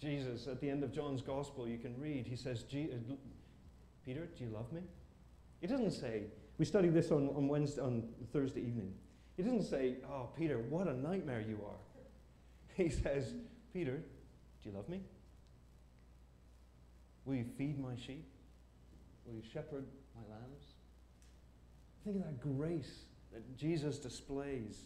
Jesus, 0.00 0.46
at 0.46 0.58
the 0.58 0.70
end 0.70 0.82
of 0.82 0.90
John's 0.90 1.20
gospel, 1.20 1.68
you 1.68 1.76
can 1.76 2.00
read, 2.00 2.26
he 2.26 2.34
says, 2.34 2.62
Peter, 2.62 2.96
do 4.06 4.44
you 4.44 4.50
love 4.50 4.72
me? 4.72 4.80
He 5.60 5.66
doesn't 5.66 5.90
say, 5.90 6.22
we 6.56 6.64
studied 6.64 6.94
this 6.94 7.10
on, 7.10 7.28
on 7.36 7.46
Wednesday, 7.46 7.82
on 7.82 8.08
Thursday 8.32 8.60
evening. 8.60 8.94
He 9.36 9.42
doesn't 9.42 9.64
say, 9.64 9.96
Oh, 10.10 10.30
Peter, 10.34 10.60
what 10.70 10.88
a 10.88 10.94
nightmare 10.94 11.44
you 11.46 11.60
are. 11.62 11.76
He 12.82 12.88
says, 12.88 13.34
Peter, 13.74 14.00
do 14.62 14.70
you 14.70 14.76
love 14.76 14.88
me? 14.88 15.00
Will 17.24 17.36
you 17.36 17.46
feed 17.56 17.78
my 17.78 17.94
sheep? 17.96 18.26
Will 19.26 19.34
you 19.34 19.42
shepherd 19.52 19.84
my 20.14 20.34
lambs? 20.34 20.64
Think 22.04 22.16
of 22.16 22.22
that 22.22 22.40
grace 22.40 23.04
that 23.32 23.56
Jesus 23.56 23.98
displays 23.98 24.84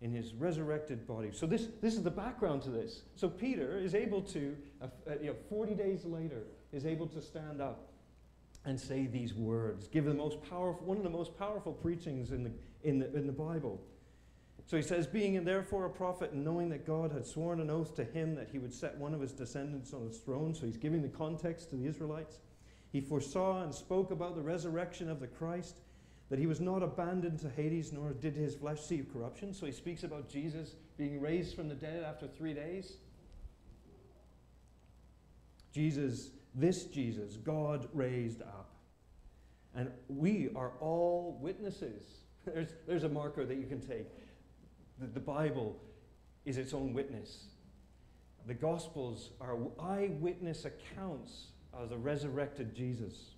in 0.00 0.12
his 0.12 0.34
resurrected 0.34 1.06
body. 1.06 1.30
So 1.32 1.46
this, 1.46 1.68
this 1.82 1.94
is 1.94 2.02
the 2.02 2.10
background 2.10 2.62
to 2.62 2.70
this. 2.70 3.02
So 3.16 3.28
Peter 3.28 3.78
is 3.78 3.94
able 3.94 4.22
to, 4.22 4.56
uh, 4.80 4.86
uh, 5.08 5.14
you 5.20 5.28
know, 5.28 5.36
40 5.48 5.74
days 5.74 6.04
later, 6.04 6.42
is 6.72 6.86
able 6.86 7.06
to 7.08 7.20
stand 7.20 7.60
up 7.60 7.88
and 8.64 8.78
say 8.78 9.06
these 9.06 9.34
words, 9.34 9.88
give 9.88 10.04
the 10.04 10.14
most 10.14 10.38
powerful, 10.48 10.84
one 10.84 10.96
of 10.96 11.02
the 11.02 11.10
most 11.10 11.36
powerful 11.38 11.72
preachings 11.72 12.32
in 12.32 12.44
the, 12.44 12.50
in 12.84 12.98
the, 12.98 13.14
in 13.16 13.26
the 13.26 13.32
Bible. 13.32 13.80
So 14.68 14.76
he 14.76 14.82
says, 14.82 15.06
being 15.06 15.38
and 15.38 15.46
therefore 15.46 15.86
a 15.86 15.90
prophet 15.90 16.32
and 16.32 16.44
knowing 16.44 16.68
that 16.68 16.86
God 16.86 17.10
had 17.10 17.26
sworn 17.26 17.58
an 17.58 17.70
oath 17.70 17.96
to 17.96 18.04
him 18.04 18.34
that 18.34 18.50
he 18.50 18.58
would 18.58 18.74
set 18.74 18.98
one 18.98 19.14
of 19.14 19.20
his 19.20 19.32
descendants 19.32 19.94
on 19.94 20.06
his 20.06 20.18
throne. 20.18 20.54
So 20.54 20.66
he's 20.66 20.76
giving 20.76 21.00
the 21.00 21.08
context 21.08 21.70
to 21.70 21.76
the 21.76 21.86
Israelites. 21.86 22.40
He 22.92 23.00
foresaw 23.00 23.62
and 23.62 23.74
spoke 23.74 24.10
about 24.10 24.36
the 24.36 24.42
resurrection 24.42 25.08
of 25.08 25.20
the 25.20 25.26
Christ 25.26 25.78
that 26.28 26.38
he 26.38 26.46
was 26.46 26.60
not 26.60 26.82
abandoned 26.82 27.38
to 27.40 27.48
Hades, 27.48 27.94
nor 27.94 28.12
did 28.12 28.36
his 28.36 28.54
flesh 28.54 28.82
see 28.82 29.02
corruption. 29.10 29.54
So 29.54 29.64
he 29.64 29.72
speaks 29.72 30.04
about 30.04 30.28
Jesus 30.28 30.74
being 30.98 31.18
raised 31.18 31.56
from 31.56 31.70
the 31.70 31.74
dead 31.74 32.04
after 32.04 32.26
three 32.26 32.52
days. 32.52 32.98
Jesus, 35.72 36.28
this 36.54 36.84
Jesus, 36.84 37.38
God 37.38 37.88
raised 37.94 38.42
up. 38.42 38.68
And 39.74 39.90
we 40.08 40.50
are 40.54 40.72
all 40.80 41.38
witnesses. 41.40 42.02
There's, 42.44 42.68
there's 42.86 43.04
a 43.04 43.08
marker 43.08 43.44
that 43.44 43.56
you 43.56 43.66
can 43.66 43.80
take. 43.80 44.06
The, 45.00 45.06
the 45.06 45.20
Bible 45.20 45.76
is 46.44 46.58
its 46.58 46.72
own 46.74 46.92
witness. 46.92 47.44
The 48.46 48.54
Gospels 48.54 49.30
are 49.40 49.56
eyewitness 49.78 50.64
accounts 50.64 51.48
of 51.72 51.90
the 51.90 51.98
resurrected 51.98 52.74
Jesus. 52.74 53.32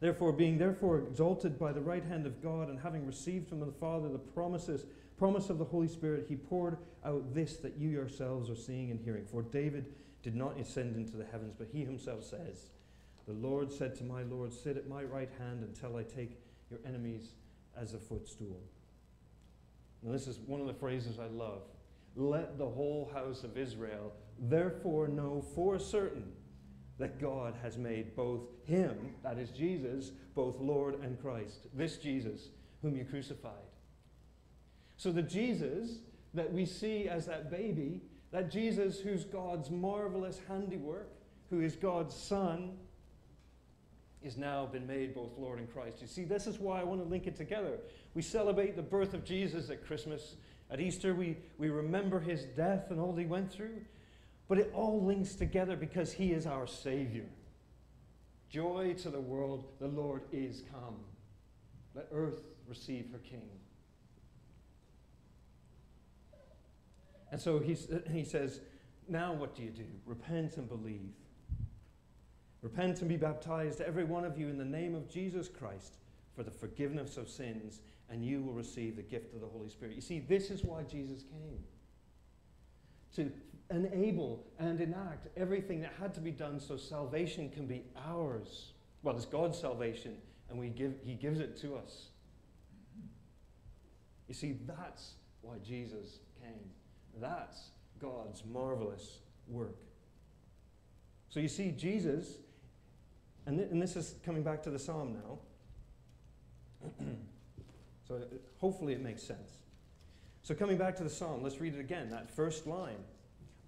Therefore, 0.00 0.32
being 0.32 0.58
therefore 0.58 0.98
exalted 0.98 1.58
by 1.58 1.72
the 1.72 1.80
right 1.80 2.04
hand 2.04 2.26
of 2.26 2.42
God, 2.42 2.70
and 2.70 2.80
having 2.80 3.06
received 3.06 3.48
from 3.48 3.60
the 3.60 3.66
Father 3.66 4.08
the 4.08 4.18
promises, 4.18 4.86
promise 5.18 5.50
of 5.50 5.58
the 5.58 5.64
Holy 5.64 5.88
Spirit, 5.88 6.26
he 6.28 6.36
poured 6.36 6.78
out 7.04 7.34
this 7.34 7.56
that 7.58 7.76
you 7.76 7.88
yourselves 7.88 8.48
are 8.48 8.56
seeing 8.56 8.90
and 8.90 9.00
hearing. 9.00 9.26
For 9.26 9.42
David 9.42 9.92
did 10.22 10.34
not 10.34 10.58
ascend 10.58 10.96
into 10.96 11.16
the 11.16 11.26
heavens, 11.26 11.54
but 11.56 11.68
he 11.72 11.84
himself 11.84 12.24
says, 12.24 12.70
The 13.26 13.34
Lord 13.34 13.70
said 13.70 13.94
to 13.96 14.04
my 14.04 14.22
Lord, 14.22 14.52
Sit 14.52 14.76
at 14.78 14.88
my 14.88 15.04
right 15.04 15.30
hand 15.38 15.62
until 15.62 15.96
I 15.96 16.02
take 16.02 16.40
your 16.70 16.80
enemies 16.86 17.34
as 17.76 17.94
a 17.94 17.98
footstool. 17.98 18.60
Now, 20.02 20.12
this 20.12 20.26
is 20.26 20.38
one 20.46 20.60
of 20.60 20.66
the 20.66 20.74
phrases 20.74 21.18
I 21.18 21.26
love. 21.26 21.62
Let 22.16 22.58
the 22.58 22.68
whole 22.68 23.10
house 23.12 23.44
of 23.44 23.56
Israel 23.56 24.12
therefore 24.38 25.08
know 25.08 25.44
for 25.54 25.78
certain 25.78 26.32
that 26.98 27.20
God 27.20 27.54
has 27.62 27.78
made 27.78 28.14
both 28.14 28.42
him, 28.64 29.14
that 29.22 29.38
is 29.38 29.50
Jesus, 29.50 30.12
both 30.34 30.60
Lord 30.60 31.02
and 31.02 31.20
Christ. 31.20 31.66
This 31.74 31.96
Jesus, 31.96 32.48
whom 32.82 32.96
you 32.96 33.04
crucified. 33.04 33.52
So 34.96 35.10
the 35.10 35.22
Jesus 35.22 35.98
that 36.34 36.52
we 36.52 36.66
see 36.66 37.08
as 37.08 37.26
that 37.26 37.50
baby, 37.50 38.02
that 38.32 38.50
Jesus 38.50 39.00
who's 39.00 39.24
God's 39.24 39.70
marvelous 39.70 40.40
handiwork, 40.46 41.10
who 41.48 41.60
is 41.60 41.74
God's 41.74 42.14
Son, 42.14 42.76
is 44.22 44.36
now 44.36 44.66
been 44.66 44.86
made 44.86 45.14
both 45.14 45.30
Lord 45.38 45.58
and 45.58 45.72
Christ. 45.72 45.98
You 46.00 46.06
see, 46.06 46.24
this 46.24 46.46
is 46.46 46.58
why 46.58 46.80
I 46.80 46.84
want 46.84 47.02
to 47.02 47.08
link 47.08 47.26
it 47.26 47.36
together. 47.36 47.78
We 48.14 48.22
celebrate 48.22 48.76
the 48.76 48.82
birth 48.82 49.14
of 49.14 49.24
Jesus 49.24 49.70
at 49.70 49.86
Christmas. 49.86 50.36
At 50.70 50.80
Easter, 50.80 51.14
we, 51.14 51.36
we 51.58 51.70
remember 51.70 52.20
his 52.20 52.44
death 52.44 52.90
and 52.90 53.00
all 53.00 53.16
he 53.16 53.24
went 53.24 53.50
through. 53.50 53.80
But 54.48 54.58
it 54.58 54.70
all 54.74 55.02
links 55.02 55.34
together 55.34 55.76
because 55.76 56.12
he 56.12 56.32
is 56.32 56.46
our 56.46 56.66
Savior. 56.66 57.26
Joy 58.50 58.94
to 59.02 59.10
the 59.10 59.20
world, 59.20 59.64
the 59.78 59.86
Lord 59.86 60.22
is 60.32 60.64
come. 60.72 60.96
Let 61.94 62.08
earth 62.12 62.42
receive 62.68 63.08
her 63.12 63.18
King. 63.18 63.48
And 67.30 67.40
so 67.40 67.60
he 67.60 68.24
says, 68.24 68.60
Now 69.08 69.32
what 69.32 69.54
do 69.54 69.62
you 69.62 69.70
do? 69.70 69.86
Repent 70.04 70.56
and 70.56 70.68
believe. 70.68 71.14
Repent 72.62 73.00
and 73.00 73.08
be 73.08 73.16
baptized, 73.16 73.80
every 73.80 74.04
one 74.04 74.24
of 74.24 74.38
you, 74.38 74.48
in 74.48 74.58
the 74.58 74.64
name 74.64 74.94
of 74.94 75.08
Jesus 75.08 75.48
Christ 75.48 75.94
for 76.34 76.42
the 76.42 76.50
forgiveness 76.50 77.16
of 77.16 77.28
sins, 77.28 77.80
and 78.08 78.24
you 78.24 78.42
will 78.42 78.52
receive 78.52 78.96
the 78.96 79.02
gift 79.02 79.34
of 79.34 79.40
the 79.40 79.46
Holy 79.46 79.68
Spirit. 79.68 79.94
You 79.94 80.00
see, 80.00 80.20
this 80.20 80.50
is 80.50 80.64
why 80.64 80.82
Jesus 80.82 81.22
came 81.22 81.64
to 83.14 83.32
enable 83.70 84.44
and 84.58 84.80
enact 84.80 85.28
everything 85.36 85.80
that 85.80 85.92
had 86.00 86.14
to 86.14 86.20
be 86.20 86.30
done 86.30 86.60
so 86.60 86.76
salvation 86.76 87.50
can 87.50 87.66
be 87.66 87.84
ours. 88.06 88.72
Well, 89.02 89.16
it's 89.16 89.26
God's 89.26 89.58
salvation, 89.58 90.16
and 90.48 90.58
we 90.58 90.68
give, 90.68 90.94
He 91.04 91.14
gives 91.14 91.40
it 91.40 91.56
to 91.58 91.76
us. 91.76 92.08
You 94.28 94.34
see, 94.34 94.58
that's 94.66 95.14
why 95.42 95.56
Jesus 95.64 96.20
came. 96.40 96.70
That's 97.20 97.70
God's 98.00 98.44
marvelous 98.44 99.18
work. 99.48 99.76
So 101.28 101.40
you 101.40 101.48
see, 101.48 101.70
Jesus, 101.70 102.38
and, 103.46 103.58
th- 103.58 103.70
and 103.70 103.80
this 103.80 103.96
is 103.96 104.14
coming 104.24 104.42
back 104.42 104.62
to 104.64 104.70
the 104.70 104.78
psalm 104.78 105.14
now. 105.14 105.38
so 108.08 108.22
hopefully 108.58 108.92
it 108.92 109.02
makes 109.02 109.22
sense. 109.22 109.58
So 110.42 110.54
coming 110.54 110.78
back 110.78 110.96
to 110.96 111.04
the 111.04 111.10
psalm, 111.10 111.42
let's 111.42 111.60
read 111.60 111.74
it 111.74 111.80
again, 111.80 112.10
that 112.10 112.30
first 112.30 112.66
line. 112.66 113.04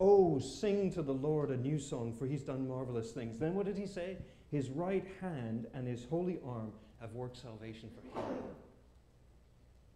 Oh, 0.00 0.38
sing 0.38 0.90
to 0.92 1.02
the 1.02 1.14
Lord 1.14 1.50
a 1.50 1.56
new 1.56 1.78
song, 1.78 2.12
for 2.12 2.26
he's 2.26 2.42
done 2.42 2.66
marvelous 2.66 3.12
things. 3.12 3.38
Then 3.38 3.54
what 3.54 3.66
did 3.66 3.76
he 3.76 3.87
say? 3.87 4.16
His 4.50 4.68
right 4.68 5.06
hand 5.20 5.66
and 5.74 5.87
his 5.87 6.04
holy 6.04 6.38
arm 6.44 6.72
have 7.00 7.12
worked 7.12 7.37
salvation 7.37 7.90
for 7.94 8.18
him. 8.18 8.24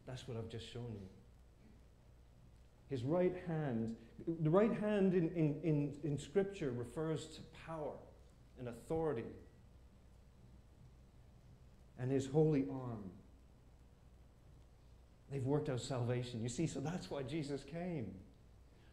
That's 0.07 0.29
what 0.29 0.37
I've 0.37 0.49
just 0.49 0.71
shown 0.73 0.93
you. 0.93 1.09
His 2.89 3.03
right 3.03 3.35
hand, 3.49 3.97
the 4.41 4.51
right 4.51 4.73
hand 4.73 5.15
in, 5.15 5.29
in, 5.31 5.61
in, 5.65 5.95
in 6.05 6.19
Scripture 6.19 6.71
refers 6.71 7.27
to 7.27 7.41
power 7.67 7.95
and 8.59 8.69
authority. 8.69 9.25
And 11.99 12.11
his 12.11 12.27
holy 12.27 12.67
arm. 12.71 13.11
They've 15.31 15.45
worked 15.45 15.69
out 15.69 15.81
salvation. 15.81 16.43
You 16.43 16.49
see, 16.49 16.67
so 16.67 16.81
that's 16.81 17.11
why 17.11 17.23
Jesus 17.23 17.65
came. 17.65 18.13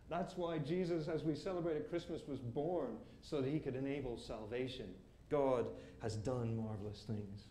That's 0.10 0.36
why 0.36 0.58
Jesus, 0.60 1.08
as 1.08 1.24
we 1.24 1.36
celebrated 1.36 1.89
Christmas, 1.89 2.22
was 2.28 2.39
born 2.39 2.98
so 3.22 3.42
that 3.42 3.50
he 3.50 3.60
could 3.60 3.76
enable 3.76 4.18
salvation. 4.18 4.89
God 5.30 5.68
has 6.02 6.16
done 6.16 6.56
marvelous 6.56 7.04
things. 7.08 7.48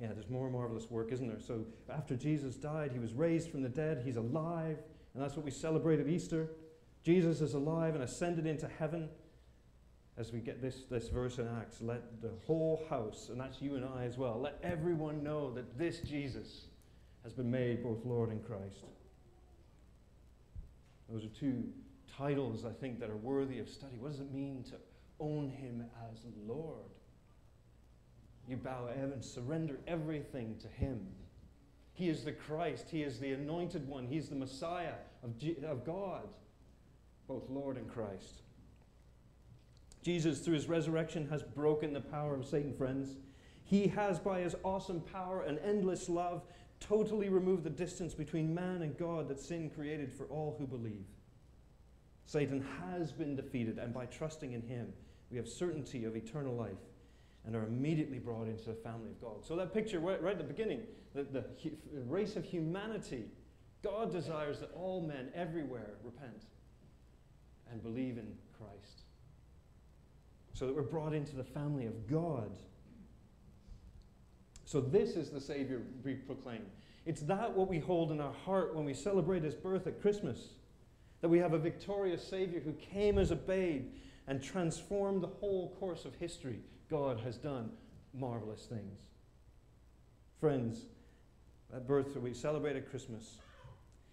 Yeah, 0.00 0.08
there's 0.12 0.28
more 0.28 0.50
marvelous 0.50 0.90
work, 0.90 1.12
isn't 1.12 1.28
there? 1.28 1.40
So 1.40 1.64
after 1.88 2.16
Jesus 2.16 2.56
died, 2.56 2.90
he 2.92 2.98
was 2.98 3.12
raised 3.12 3.50
from 3.50 3.62
the 3.62 3.68
dead, 3.68 4.02
he's 4.04 4.16
alive, 4.16 4.78
and 5.14 5.22
that's 5.22 5.36
what 5.36 5.44
we 5.44 5.50
celebrate 5.50 6.00
at 6.00 6.08
Easter. 6.08 6.48
Jesus 7.04 7.40
is 7.40 7.54
alive 7.54 7.94
and 7.94 8.02
ascended 8.02 8.46
into 8.46 8.68
heaven 8.78 9.08
as 10.16 10.32
we 10.32 10.38
get 10.40 10.62
this, 10.62 10.84
this 10.90 11.08
verse 11.08 11.38
in 11.38 11.48
Acts, 11.60 11.80
let 11.80 12.22
the 12.22 12.30
whole 12.46 12.84
house, 12.88 13.28
and 13.30 13.40
that's 13.40 13.60
you 13.60 13.74
and 13.74 13.84
I 13.84 14.04
as 14.04 14.16
well, 14.16 14.40
let 14.40 14.58
everyone 14.62 15.22
know 15.22 15.52
that 15.54 15.76
this 15.76 16.00
Jesus 16.00 16.66
has 17.24 17.32
been 17.32 17.50
made 17.50 17.82
both 17.82 18.04
Lord 18.04 18.30
and 18.30 18.44
Christ. 18.46 18.84
Those 21.10 21.24
are 21.24 21.28
two 21.28 21.64
titles, 22.16 22.64
I 22.64 22.70
think, 22.70 23.00
that 23.00 23.10
are 23.10 23.16
worthy 23.16 23.58
of 23.58 23.68
study. 23.68 23.96
What 23.98 24.12
does 24.12 24.20
it 24.20 24.32
mean 24.32 24.62
to 24.70 24.76
own 25.20 25.48
him 25.48 25.84
as 26.10 26.18
Lord. 26.46 26.90
You 28.48 28.56
bow 28.56 28.88
and 28.94 29.24
surrender 29.24 29.78
everything 29.86 30.56
to 30.60 30.68
him. 30.68 31.06
He 31.94 32.08
is 32.08 32.24
the 32.24 32.32
Christ. 32.32 32.88
He 32.90 33.02
is 33.02 33.18
the 33.18 33.32
anointed 33.32 33.88
one. 33.88 34.06
He's 34.06 34.28
the 34.28 34.34
Messiah 34.34 34.94
of, 35.22 35.38
G- 35.38 35.56
of 35.64 35.84
God, 35.84 36.28
both 37.26 37.48
Lord 37.48 37.76
and 37.76 37.88
Christ. 37.88 38.42
Jesus, 40.02 40.40
through 40.40 40.54
his 40.54 40.68
resurrection, 40.68 41.28
has 41.28 41.42
broken 41.42 41.92
the 41.92 42.00
power 42.00 42.34
of 42.34 42.46
Satan, 42.46 42.74
friends. 42.74 43.16
He 43.64 43.86
has, 43.88 44.18
by 44.18 44.40
his 44.40 44.54
awesome 44.62 45.00
power 45.00 45.42
and 45.42 45.58
endless 45.60 46.10
love, 46.10 46.42
totally 46.78 47.30
removed 47.30 47.64
the 47.64 47.70
distance 47.70 48.12
between 48.12 48.54
man 48.54 48.82
and 48.82 48.98
God 48.98 49.28
that 49.28 49.40
sin 49.40 49.70
created 49.70 50.12
for 50.12 50.26
all 50.26 50.56
who 50.58 50.66
believe. 50.66 51.06
Satan 52.26 52.66
has 52.80 53.12
been 53.12 53.34
defeated, 53.34 53.78
and 53.78 53.94
by 53.94 54.04
trusting 54.06 54.52
in 54.52 54.62
him, 54.62 54.92
we 55.30 55.38
have 55.38 55.48
certainty 55.48 56.04
of 56.04 56.16
eternal 56.16 56.54
life 56.54 56.72
and 57.46 57.56
are 57.56 57.64
immediately 57.64 58.18
brought 58.18 58.46
into 58.46 58.64
the 58.64 58.74
family 58.74 59.10
of 59.10 59.20
God. 59.20 59.44
So, 59.44 59.56
that 59.56 59.72
picture 59.72 60.00
right, 60.00 60.22
at 60.22 60.38
the 60.38 60.44
beginning, 60.44 60.82
the, 61.14 61.24
the 61.24 61.44
race 62.06 62.36
of 62.36 62.44
humanity, 62.44 63.24
God 63.82 64.12
desires 64.12 64.60
that 64.60 64.70
all 64.74 65.02
men 65.02 65.28
everywhere 65.34 65.94
repent 66.02 66.44
and 67.70 67.82
believe 67.82 68.18
in 68.18 68.26
Christ. 68.58 69.02
So 70.52 70.66
that 70.66 70.74
we're 70.74 70.82
brought 70.82 71.12
into 71.12 71.34
the 71.34 71.44
family 71.44 71.86
of 71.86 72.08
God. 72.08 72.58
So, 74.64 74.80
this 74.80 75.10
is 75.10 75.30
the 75.30 75.40
Savior 75.40 75.82
we 76.02 76.14
proclaim. 76.14 76.62
It's 77.06 77.20
that 77.22 77.52
what 77.54 77.68
we 77.68 77.78
hold 77.78 78.12
in 78.12 78.20
our 78.20 78.32
heart 78.32 78.74
when 78.74 78.84
we 78.84 78.94
celebrate 78.94 79.42
his 79.42 79.54
birth 79.54 79.86
at 79.86 80.00
Christmas. 80.00 80.54
That 81.20 81.28
we 81.28 81.38
have 81.38 81.52
a 81.52 81.58
victorious 81.58 82.26
Savior 82.26 82.60
who 82.60 82.72
came 82.72 83.18
as 83.18 83.30
a 83.30 83.36
babe 83.36 83.92
and 84.26 84.42
transformed 84.42 85.22
the 85.22 85.28
whole 85.28 85.74
course 85.78 86.04
of 86.04 86.14
history. 86.16 86.60
God 86.90 87.20
has 87.20 87.36
done 87.36 87.70
marvelous 88.12 88.66
things. 88.66 89.00
Friends, 90.40 90.86
that 91.72 91.86
birth 91.86 92.14
that 92.14 92.22
we 92.22 92.32
celebrate 92.32 92.76
at 92.76 92.88
Christmas 92.88 93.38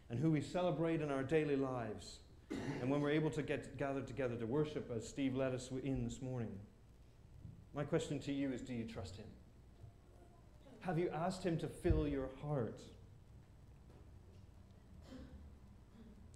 and 0.10 0.20
who 0.20 0.32
we 0.32 0.42
celebrate 0.42 1.02
in 1.02 1.12
our 1.12 1.24
daily 1.24 1.56
lives, 1.56 2.20
and 2.82 2.90
when 2.90 3.02
we're 3.02 3.12
able 3.12 3.30
to 3.32 3.42
get 3.42 3.78
gathered 3.78 4.08
together 4.08 4.36
to 4.36 4.46
worship 4.46 4.92
as 4.96 5.08
Steve 5.08 5.36
led 5.36 5.54
us 5.54 5.70
in 5.84 6.04
this 6.04 6.22
morning, 6.22 6.52
my 7.74 7.84
question 7.84 8.20
to 8.20 8.32
you 8.32 8.52
is 8.52 8.62
do 8.62 8.74
you 8.74 8.84
trust 8.84 9.16
him? 9.16 9.26
Have 10.82 10.98
you 10.98 11.10
asked 11.10 11.44
him 11.44 11.58
to 11.60 11.68
fill 11.68 12.08
your 12.08 12.30
heart? 12.44 12.82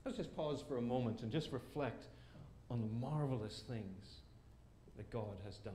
Let's 0.05 0.17
just 0.17 0.35
pause 0.35 0.63
for 0.67 0.77
a 0.77 0.81
moment 0.81 1.21
and 1.23 1.31
just 1.31 1.51
reflect 1.51 2.05
on 2.69 2.79
the 2.79 2.87
marvelous 2.87 3.63
things 3.67 4.19
that 4.97 5.09
God 5.09 5.35
has 5.45 5.57
done. 5.57 5.73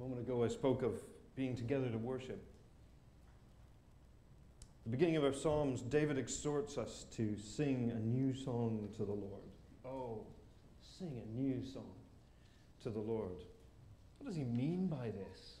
Moment 0.00 0.22
ago, 0.22 0.42
I 0.42 0.48
spoke 0.48 0.82
of 0.82 0.94
being 1.36 1.54
together 1.54 1.90
to 1.90 1.98
worship. 1.98 2.42
the 4.84 4.90
beginning 4.90 5.16
of 5.16 5.24
our 5.24 5.34
Psalms, 5.34 5.82
David 5.82 6.16
exhorts 6.16 6.78
us 6.78 7.04
to 7.16 7.36
sing 7.36 7.92
a 7.94 8.00
new 8.00 8.34
song 8.34 8.88
to 8.96 9.04
the 9.04 9.12
Lord. 9.12 9.42
Oh, 9.84 10.24
sing 10.80 11.20
a 11.22 11.38
new 11.38 11.62
song 11.62 11.92
to 12.82 12.88
the 12.88 12.98
Lord. 12.98 13.44
What 14.16 14.26
does 14.26 14.36
he 14.36 14.44
mean 14.44 14.86
by 14.86 15.10
this? 15.10 15.56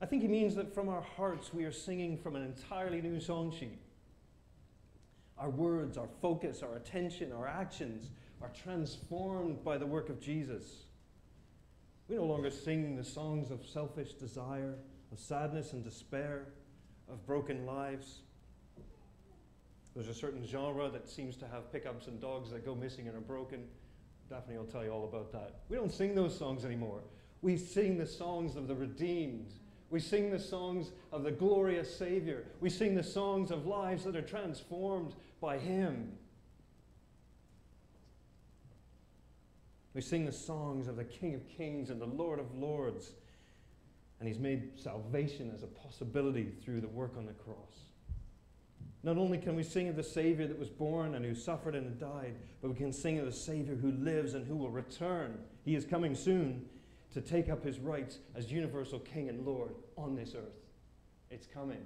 I 0.00 0.06
think 0.06 0.22
he 0.22 0.28
means 0.28 0.54
that 0.54 0.72
from 0.74 0.88
our 0.88 1.02
hearts 1.02 1.52
we 1.52 1.64
are 1.64 1.72
singing 1.72 2.16
from 2.16 2.34
an 2.34 2.42
entirely 2.42 3.02
new 3.02 3.20
song 3.20 3.52
sheet. 3.52 3.78
Our 5.36 5.50
words, 5.50 5.98
our 5.98 6.08
focus, 6.22 6.62
our 6.62 6.76
attention, 6.76 7.32
our 7.32 7.46
actions 7.46 8.08
are 8.40 8.50
transformed 8.64 9.62
by 9.62 9.76
the 9.76 9.86
work 9.86 10.08
of 10.08 10.18
Jesus. 10.18 10.87
We 12.08 12.16
no 12.16 12.24
longer 12.24 12.50
sing 12.50 12.96
the 12.96 13.04
songs 13.04 13.50
of 13.50 13.66
selfish 13.66 14.14
desire, 14.14 14.76
of 15.12 15.18
sadness 15.18 15.74
and 15.74 15.84
despair, 15.84 16.46
of 17.10 17.26
broken 17.26 17.66
lives. 17.66 18.20
There's 19.94 20.08
a 20.08 20.14
certain 20.14 20.46
genre 20.46 20.88
that 20.88 21.08
seems 21.08 21.36
to 21.36 21.46
have 21.48 21.70
pickups 21.70 22.06
and 22.06 22.20
dogs 22.20 22.50
that 22.50 22.64
go 22.64 22.74
missing 22.74 23.08
and 23.08 23.16
are 23.16 23.20
broken. 23.20 23.64
Daphne 24.30 24.56
will 24.56 24.64
tell 24.64 24.84
you 24.84 24.90
all 24.90 25.04
about 25.04 25.32
that. 25.32 25.60
We 25.68 25.76
don't 25.76 25.92
sing 25.92 26.14
those 26.14 26.36
songs 26.36 26.64
anymore. 26.64 27.00
We 27.42 27.56
sing 27.56 27.98
the 27.98 28.06
songs 28.06 28.56
of 28.56 28.68
the 28.68 28.74
redeemed. 28.74 29.52
We 29.90 30.00
sing 30.00 30.30
the 30.30 30.38
songs 30.38 30.92
of 31.12 31.24
the 31.24 31.30
glorious 31.30 31.94
Savior. 31.94 32.44
We 32.60 32.70
sing 32.70 32.94
the 32.94 33.02
songs 33.02 33.50
of 33.50 33.66
lives 33.66 34.04
that 34.04 34.16
are 34.16 34.22
transformed 34.22 35.14
by 35.40 35.58
Him. 35.58 36.12
We 39.94 40.00
sing 40.00 40.24
the 40.24 40.32
songs 40.32 40.88
of 40.88 40.96
the 40.96 41.04
King 41.04 41.34
of 41.34 41.48
Kings 41.48 41.90
and 41.90 42.00
the 42.00 42.06
Lord 42.06 42.38
of 42.38 42.54
Lords. 42.54 43.12
And 44.20 44.28
He's 44.28 44.38
made 44.38 44.78
salvation 44.78 45.50
as 45.54 45.62
a 45.62 45.66
possibility 45.66 46.52
through 46.64 46.80
the 46.80 46.88
work 46.88 47.14
on 47.16 47.26
the 47.26 47.32
cross. 47.32 47.88
Not 49.02 49.16
only 49.16 49.38
can 49.38 49.54
we 49.54 49.62
sing 49.62 49.88
of 49.88 49.96
the 49.96 50.02
Savior 50.02 50.46
that 50.48 50.58
was 50.58 50.70
born 50.70 51.14
and 51.14 51.24
who 51.24 51.34
suffered 51.34 51.74
and 51.74 51.98
died, 52.00 52.34
but 52.60 52.70
we 52.70 52.76
can 52.76 52.92
sing 52.92 53.18
of 53.18 53.26
the 53.26 53.32
Savior 53.32 53.76
who 53.76 53.92
lives 53.92 54.34
and 54.34 54.46
who 54.46 54.56
will 54.56 54.70
return. 54.70 55.38
He 55.64 55.76
is 55.76 55.84
coming 55.84 56.14
soon 56.14 56.66
to 57.14 57.20
take 57.20 57.48
up 57.48 57.64
his 57.64 57.78
rights 57.78 58.18
as 58.34 58.50
universal 58.50 58.98
King 58.98 59.28
and 59.28 59.46
Lord 59.46 59.74
on 59.96 60.14
this 60.14 60.34
earth. 60.34 60.66
It's 61.30 61.46
coming. 61.46 61.84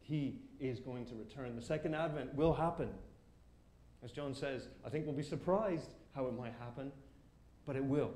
He 0.00 0.40
is 0.60 0.80
going 0.80 1.06
to 1.06 1.14
return. 1.14 1.56
The 1.56 1.62
second 1.62 1.94
advent 1.94 2.34
will 2.34 2.52
happen. 2.52 2.90
As 4.02 4.12
John 4.12 4.34
says, 4.34 4.68
I 4.84 4.90
think 4.90 5.06
we'll 5.06 5.14
be 5.14 5.22
surprised 5.22 5.94
how 6.14 6.26
it 6.26 6.36
might 6.36 6.52
happen, 6.60 6.92
but 7.66 7.76
it 7.76 7.84
will. 7.84 8.10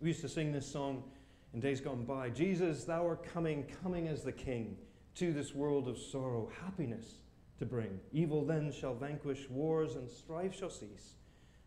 We 0.00 0.08
used 0.08 0.20
to 0.20 0.28
sing 0.28 0.52
this 0.52 0.70
song 0.70 1.02
in 1.54 1.60
days 1.60 1.80
gone 1.80 2.04
by 2.04 2.30
Jesus, 2.30 2.84
thou 2.84 3.06
art 3.06 3.24
coming, 3.32 3.64
coming 3.82 4.08
as 4.08 4.22
the 4.22 4.32
King 4.32 4.76
to 5.16 5.32
this 5.32 5.54
world 5.54 5.88
of 5.88 5.98
sorrow, 5.98 6.50
happiness 6.62 7.14
to 7.58 7.66
bring. 7.66 7.98
Evil 8.12 8.44
then 8.44 8.70
shall 8.70 8.94
vanquish, 8.94 9.48
wars 9.50 9.96
and 9.96 10.08
strife 10.08 10.56
shall 10.56 10.70
cease. 10.70 11.14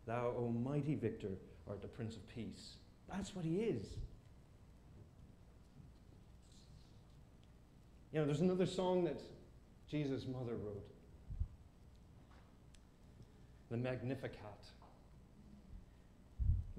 Thou, 0.06 0.34
O 0.38 0.48
mighty 0.48 0.94
victor, 0.94 1.36
art 1.68 1.82
the 1.82 1.88
Prince 1.88 2.16
of 2.16 2.26
Peace. 2.28 2.76
That's 3.10 3.34
what 3.34 3.44
he 3.44 3.56
is. 3.56 3.86
You 8.12 8.20
know, 8.20 8.26
there's 8.26 8.40
another 8.40 8.66
song 8.66 9.04
that 9.04 9.20
Jesus' 9.88 10.26
mother 10.26 10.54
wrote 10.54 10.88
the 13.70 13.76
Magnificat. 13.76 14.38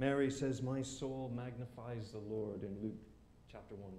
Mary 0.04 0.30
says, 0.30 0.62
My 0.62 0.82
soul 0.82 1.32
magnifies 1.34 2.12
the 2.12 2.18
Lord 2.18 2.63
in 2.63 2.76
Luke 2.82 3.00
chapter 3.50 3.74
1. 3.74 3.89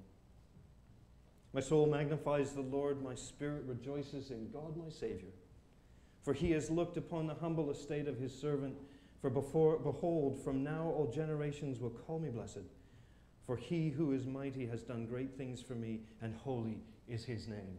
My 1.54 1.60
soul 1.62 1.86
magnifies 1.86 2.52
the 2.52 2.60
Lord, 2.60 3.02
my 3.02 3.14
spirit 3.14 3.62
rejoices 3.66 4.30
in 4.30 4.50
God 4.50 4.76
my 4.76 4.90
Savior. 4.90 5.32
For 6.22 6.34
he 6.34 6.50
has 6.50 6.68
looked 6.70 6.98
upon 6.98 7.26
the 7.26 7.32
humble 7.32 7.70
estate 7.70 8.06
of 8.06 8.18
his 8.18 8.38
servant. 8.38 8.76
For 9.22 9.30
before, 9.30 9.78
behold, 9.78 10.38
from 10.44 10.62
now 10.62 10.92
all 10.94 11.10
generations 11.10 11.80
will 11.80 11.88
call 11.88 12.18
me 12.18 12.28
blessed. 12.28 12.68
For 13.46 13.56
he 13.56 13.88
who 13.88 14.12
is 14.12 14.26
mighty 14.26 14.66
has 14.66 14.82
done 14.82 15.06
great 15.06 15.38
things 15.38 15.62
for 15.62 15.74
me, 15.74 16.00
and 16.20 16.34
holy 16.34 16.82
is 17.08 17.24
his 17.24 17.48
name. 17.48 17.78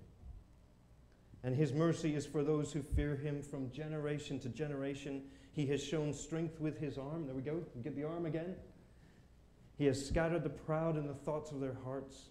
And 1.43 1.55
his 1.55 1.73
mercy 1.73 2.15
is 2.15 2.25
for 2.25 2.43
those 2.43 2.73
who 2.73 2.81
fear 2.81 3.15
him 3.15 3.43
from 3.43 3.69
generation 3.69 4.39
to 4.39 4.49
generation. 4.49 5.25
He 5.55 5.65
has 5.67 5.81
shown 5.81 6.11
strength 6.11 6.59
with 6.59 6.77
his 6.77 6.97
arm. 6.97 7.25
There 7.25 7.33
we 7.33 7.41
go. 7.41 7.61
Get 7.81 7.95
the 7.95 8.03
arm 8.03 8.25
again. 8.25 8.55
He 9.77 9.85
has 9.85 10.05
scattered 10.05 10.43
the 10.43 10.49
proud 10.49 10.97
in 10.97 11.07
the 11.07 11.13
thoughts 11.13 11.51
of 11.51 11.61
their 11.61 11.77
hearts 11.85 12.29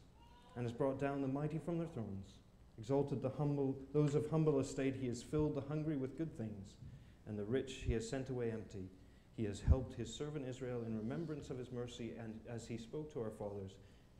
and 0.56 0.66
has 0.66 0.72
brought 0.72 1.00
down 1.00 1.22
the 1.22 1.28
mighty 1.28 1.58
from 1.58 1.78
their 1.78 1.88
thrones. 1.88 2.34
Exalted 2.78 3.22
the 3.22 3.30
humble, 3.30 3.78
those 3.94 4.14
of 4.14 4.28
humble 4.30 4.60
estate. 4.60 4.96
He 5.00 5.08
has 5.08 5.22
filled 5.22 5.54
the 5.54 5.62
hungry 5.62 5.96
with 5.96 6.18
good 6.18 6.36
things, 6.36 6.74
and 7.26 7.38
the 7.38 7.44
rich 7.44 7.84
he 7.86 7.94
has 7.94 8.08
sent 8.08 8.28
away 8.28 8.50
empty. 8.50 8.90
He 9.36 9.44
has 9.44 9.60
helped 9.60 9.94
his 9.94 10.12
servant 10.12 10.46
Israel 10.46 10.82
in 10.86 10.96
remembrance 10.96 11.48
of 11.50 11.58
his 11.58 11.72
mercy, 11.72 12.12
and 12.18 12.40
as 12.48 12.66
he 12.66 12.76
spoke 12.76 13.12
to 13.14 13.20
our 13.20 13.30
fathers, 13.30 13.72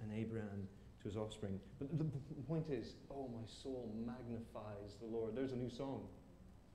and 0.03 0.13
Abraham 0.13 0.67
to 1.03 1.09
his 1.09 1.17
offspring. 1.17 1.61
But 1.79 1.99
the 1.99 2.05
point 2.49 2.71
is, 2.71 2.95
oh, 3.11 3.29
my 3.33 3.47
soul 3.47 3.95
magnifies 4.07 4.97
the 5.01 5.07
Lord. 5.07 5.37
There's 5.37 5.53
a 5.53 5.57
new 5.57 5.71
song. 5.71 6.07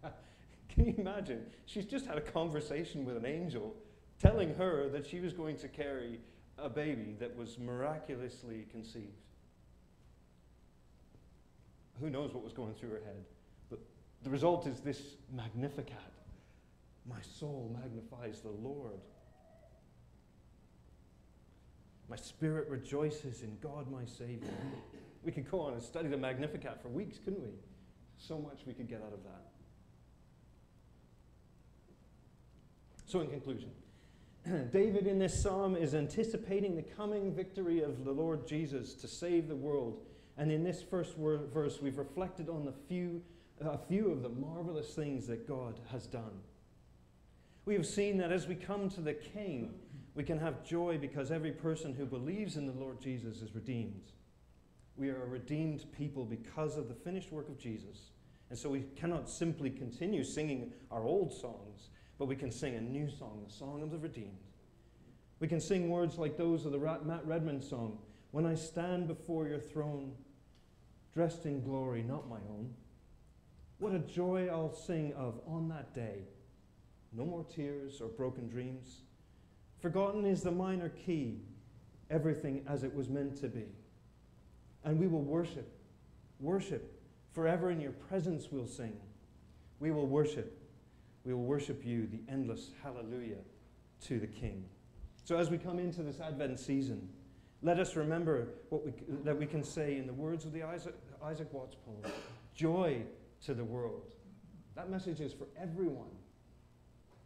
Can 0.79 0.87
you 0.95 0.95
imagine? 0.97 1.45
She's 1.65 1.85
just 1.85 2.05
had 2.05 2.17
a 2.17 2.21
conversation 2.21 3.03
with 3.03 3.17
an 3.17 3.25
angel 3.25 3.75
telling 4.17 4.55
her 4.55 4.87
that 4.87 5.05
she 5.05 5.19
was 5.19 5.33
going 5.33 5.57
to 5.57 5.67
carry 5.67 6.21
a 6.57 6.69
baby 6.69 7.17
that 7.19 7.35
was 7.35 7.59
miraculously 7.59 8.65
conceived. 8.71 9.19
who 11.99 12.09
knows 12.09 12.33
what 12.33 12.45
was 12.45 12.53
going 12.53 12.73
through 12.75 12.91
her 12.91 13.01
head. 13.03 13.25
But 13.69 13.79
the 14.23 14.29
result 14.29 14.67
is 14.67 14.79
this 14.79 15.01
Magnificat. 15.35 15.97
My 17.05 17.19
soul 17.21 17.75
magnifies 17.81 18.39
the 18.39 18.51
Lord. 18.51 19.01
My 22.09 22.15
spirit 22.15 22.69
rejoices 22.69 23.41
in 23.41 23.57
God 23.61 23.91
my 23.91 24.05
Savior. 24.05 24.47
We 25.25 25.33
could 25.33 25.51
go 25.51 25.59
on 25.59 25.73
and 25.73 25.83
study 25.83 26.07
the 26.07 26.15
Magnificat 26.15 26.81
for 26.81 26.87
weeks, 26.87 27.19
couldn't 27.19 27.41
we? 27.41 27.51
So 28.17 28.39
much 28.39 28.61
we 28.65 28.73
could 28.73 28.87
get 28.87 29.01
out 29.05 29.11
of 29.11 29.21
that. 29.23 29.58
So, 33.09 33.21
in 33.21 33.27
conclusion, 33.27 33.71
David 34.71 35.07
in 35.07 35.17
this 35.17 35.41
psalm 35.41 35.75
is 35.75 35.95
anticipating 35.95 36.75
the 36.75 36.83
coming 36.83 37.33
victory 37.33 37.81
of 37.81 38.05
the 38.05 38.11
Lord 38.11 38.47
Jesus 38.47 38.93
to 38.93 39.07
save 39.07 39.47
the 39.47 39.55
world. 39.55 40.01
And 40.37 40.51
in 40.51 40.63
this 40.63 40.83
first 40.83 41.15
verse, 41.17 41.81
we've 41.81 41.97
reflected 41.97 42.49
on 42.49 42.65
the 42.65 42.73
few, 42.87 43.23
a 43.61 43.79
few 43.79 44.11
of 44.11 44.21
the 44.21 44.29
marvelous 44.29 44.93
things 44.93 45.25
that 45.25 45.47
God 45.47 45.79
has 45.91 46.05
done. 46.05 46.43
We 47.65 47.73
have 47.73 47.87
seen 47.87 48.15
that 48.19 48.31
as 48.31 48.45
we 48.45 48.53
come 48.53 48.89
to 48.89 49.01
the 49.01 49.15
King, 49.15 49.73
we 50.13 50.23
can 50.23 50.37
have 50.37 50.63
joy 50.63 50.99
because 50.99 51.31
every 51.31 51.51
person 51.51 51.95
who 51.95 52.05
believes 52.05 52.57
in 52.57 52.67
the 52.67 52.73
Lord 52.73 53.01
Jesus 53.01 53.41
is 53.41 53.55
redeemed. 53.55 54.11
We 54.97 55.09
are 55.09 55.23
a 55.23 55.27
redeemed 55.27 55.83
people 55.97 56.25
because 56.25 56.77
of 56.77 56.87
the 56.87 56.93
finished 56.93 57.31
work 57.31 57.49
of 57.49 57.57
Jesus. 57.57 58.11
And 58.51 58.59
so 58.59 58.69
we 58.69 58.81
cannot 58.95 59.27
simply 59.31 59.71
continue 59.71 60.23
singing 60.23 60.73
our 60.91 61.03
old 61.03 61.33
songs, 61.33 61.89
but 62.19 62.27
we 62.27 62.35
can 62.35 62.51
sing 62.51 62.75
a 62.75 62.81
new 62.81 63.09
song, 63.09 63.41
the 63.47 63.51
song 63.51 63.81
of 63.81 63.89
the 63.89 63.97
redeemed. 63.97 64.37
We 65.39 65.47
can 65.47 65.59
sing 65.61 65.89
words 65.89 66.17
like 66.17 66.37
those 66.37 66.65
of 66.65 66.73
the 66.73 66.77
Matt 66.77 67.25
Redman 67.25 67.61
song 67.61 67.97
When 68.31 68.45
I 68.45 68.53
stand 68.53 69.07
before 69.07 69.47
your 69.47 69.59
throne, 69.59 70.11
dressed 71.15 71.47
in 71.47 71.63
glory, 71.63 72.03
not 72.03 72.29
my 72.29 72.39
own. 72.49 72.71
What 73.79 73.95
a 73.95 73.99
joy 73.99 74.49
I'll 74.51 74.73
sing 74.73 75.13
of 75.13 75.39
on 75.47 75.69
that 75.69 75.95
day 75.95 76.25
no 77.11 77.25
more 77.25 77.43
tears 77.43 78.01
or 78.01 78.07
broken 78.07 78.47
dreams. 78.47 79.01
Forgotten 79.81 80.25
is 80.25 80.43
the 80.43 80.51
minor 80.51 80.89
key, 80.89 81.39
everything 82.09 82.63
as 82.67 82.83
it 82.83 82.93
was 82.93 83.09
meant 83.09 83.37
to 83.37 83.47
be. 83.47 83.65
And 84.83 84.99
we 84.99 85.07
will 85.07 85.23
worship, 85.23 85.71
worship. 86.39 86.95
Forever 87.33 87.71
in 87.71 87.79
your 87.79 87.91
presence 87.91 88.47
we'll 88.51 88.67
sing. 88.67 88.97
We 89.79 89.91
will 89.91 90.07
worship. 90.07 90.57
We 91.29 91.35
will 91.35 91.43
worship 91.43 91.85
you, 91.85 92.07
the 92.07 92.21
endless 92.27 92.71
hallelujah 92.81 93.37
to 94.07 94.19
the 94.19 94.25
King. 94.25 94.65
So 95.25 95.37
as 95.37 95.51
we 95.51 95.59
come 95.59 95.77
into 95.77 96.01
this 96.01 96.19
Advent 96.19 96.59
season, 96.59 97.07
let 97.61 97.79
us 97.79 97.95
remember 97.95 98.47
what 98.69 98.83
we, 98.83 98.93
that 99.23 99.37
we 99.37 99.45
can 99.45 99.63
say 99.63 99.97
in 99.97 100.07
the 100.07 100.13
words 100.13 100.45
of 100.45 100.53
the 100.53 100.63
Isaac, 100.63 100.95
Isaac 101.23 101.53
Watts 101.53 101.75
poem 101.85 102.11
joy 102.55 103.03
to 103.45 103.53
the 103.53 103.63
world. 103.63 104.15
That 104.75 104.89
message 104.89 105.21
is 105.21 105.31
for 105.31 105.45
everyone. 105.55 106.09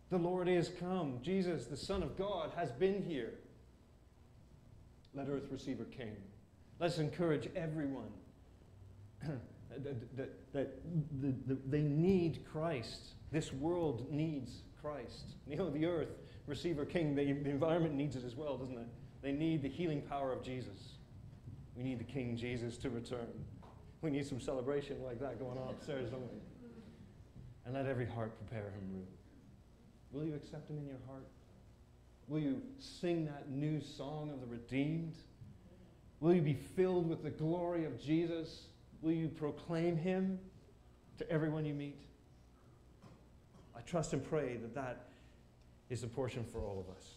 The 0.10 0.18
Lord 0.18 0.50
is 0.50 0.70
come. 0.82 1.20
Jesus, 1.22 1.68
the 1.68 1.78
Son 1.78 2.04
of 2.04 2.18
God, 2.18 2.52
has 2.58 2.74
been 2.74 3.02
here. 3.04 3.36
Let 5.16 5.30
earth 5.30 5.48
receive 5.50 5.78
her 5.78 5.86
King. 5.86 6.18
Let's 6.78 6.98
encourage 6.98 7.48
everyone 7.56 8.12
that, 9.84 10.18
that, 10.18 10.54
that 10.54 10.80
the, 11.22 11.34
the, 11.48 11.60
they 11.68 11.82
need 11.82 12.46
Christ. 12.52 13.14
This 13.32 13.52
world 13.54 14.12
needs 14.12 14.64
Christ. 14.82 15.36
You 15.48 15.58
know, 15.58 15.70
the 15.70 15.86
earth 15.86 16.10
receive 16.48 16.78
her 16.78 16.86
King. 16.86 17.16
The, 17.16 17.34
the 17.34 17.50
environment 17.50 17.96
needs 17.96 18.16
it 18.16 18.24
as 18.26 18.36
well, 18.36 18.58
doesn't 18.58 18.78
it? 18.78 18.88
They 19.22 19.32
need 19.32 19.62
the 19.62 19.70
healing 19.70 20.02
power 20.02 20.32
of 20.32 20.44
Jesus. 20.44 20.98
We 21.76 21.84
need 21.84 22.00
the 22.00 22.06
King 22.06 22.38
Jesus 22.38 22.78
to 22.78 22.90
return. 22.90 23.28
We 24.02 24.10
need 24.10 24.26
some 24.28 24.40
celebration 24.40 25.02
like 25.04 25.20
that 25.20 25.40
going 25.40 25.58
on 25.58 25.70
upstairs, 25.70 26.10
don't 26.10 26.22
we? 26.22 26.40
And 27.66 27.74
let 27.74 27.86
every 27.86 28.06
heart 28.06 28.38
prepare 28.38 28.70
him 28.72 28.90
room. 28.92 29.08
Will 30.12 30.26
you 30.26 30.36
accept 30.36 30.70
him 30.70 30.78
in 30.78 30.86
your 30.86 31.00
heart? 31.08 31.26
Will 32.28 32.40
you 32.40 32.62
sing 32.80 33.26
that 33.26 33.50
new 33.50 33.82
song 33.82 34.30
of 34.32 34.40
the 34.42 34.46
redeemed? 34.46 35.16
Will 36.20 36.34
you 36.34 36.42
be 36.42 36.54
filled 36.54 37.10
with 37.10 37.24
the 37.24 37.30
glory 37.30 37.86
of 37.86 38.00
Jesus? 38.00 38.68
Will 39.04 39.12
you 39.12 39.28
proclaim 39.28 39.98
him 39.98 40.40
to 41.18 41.30
everyone 41.30 41.66
you 41.66 41.74
meet? 41.74 41.98
I 43.76 43.82
trust 43.82 44.14
and 44.14 44.24
pray 44.24 44.56
that 44.56 44.74
that 44.76 45.10
is 45.90 46.04
a 46.04 46.08
portion 46.08 46.46
for 46.46 46.60
all 46.60 46.80
of 46.80 46.96
us. 46.96 47.10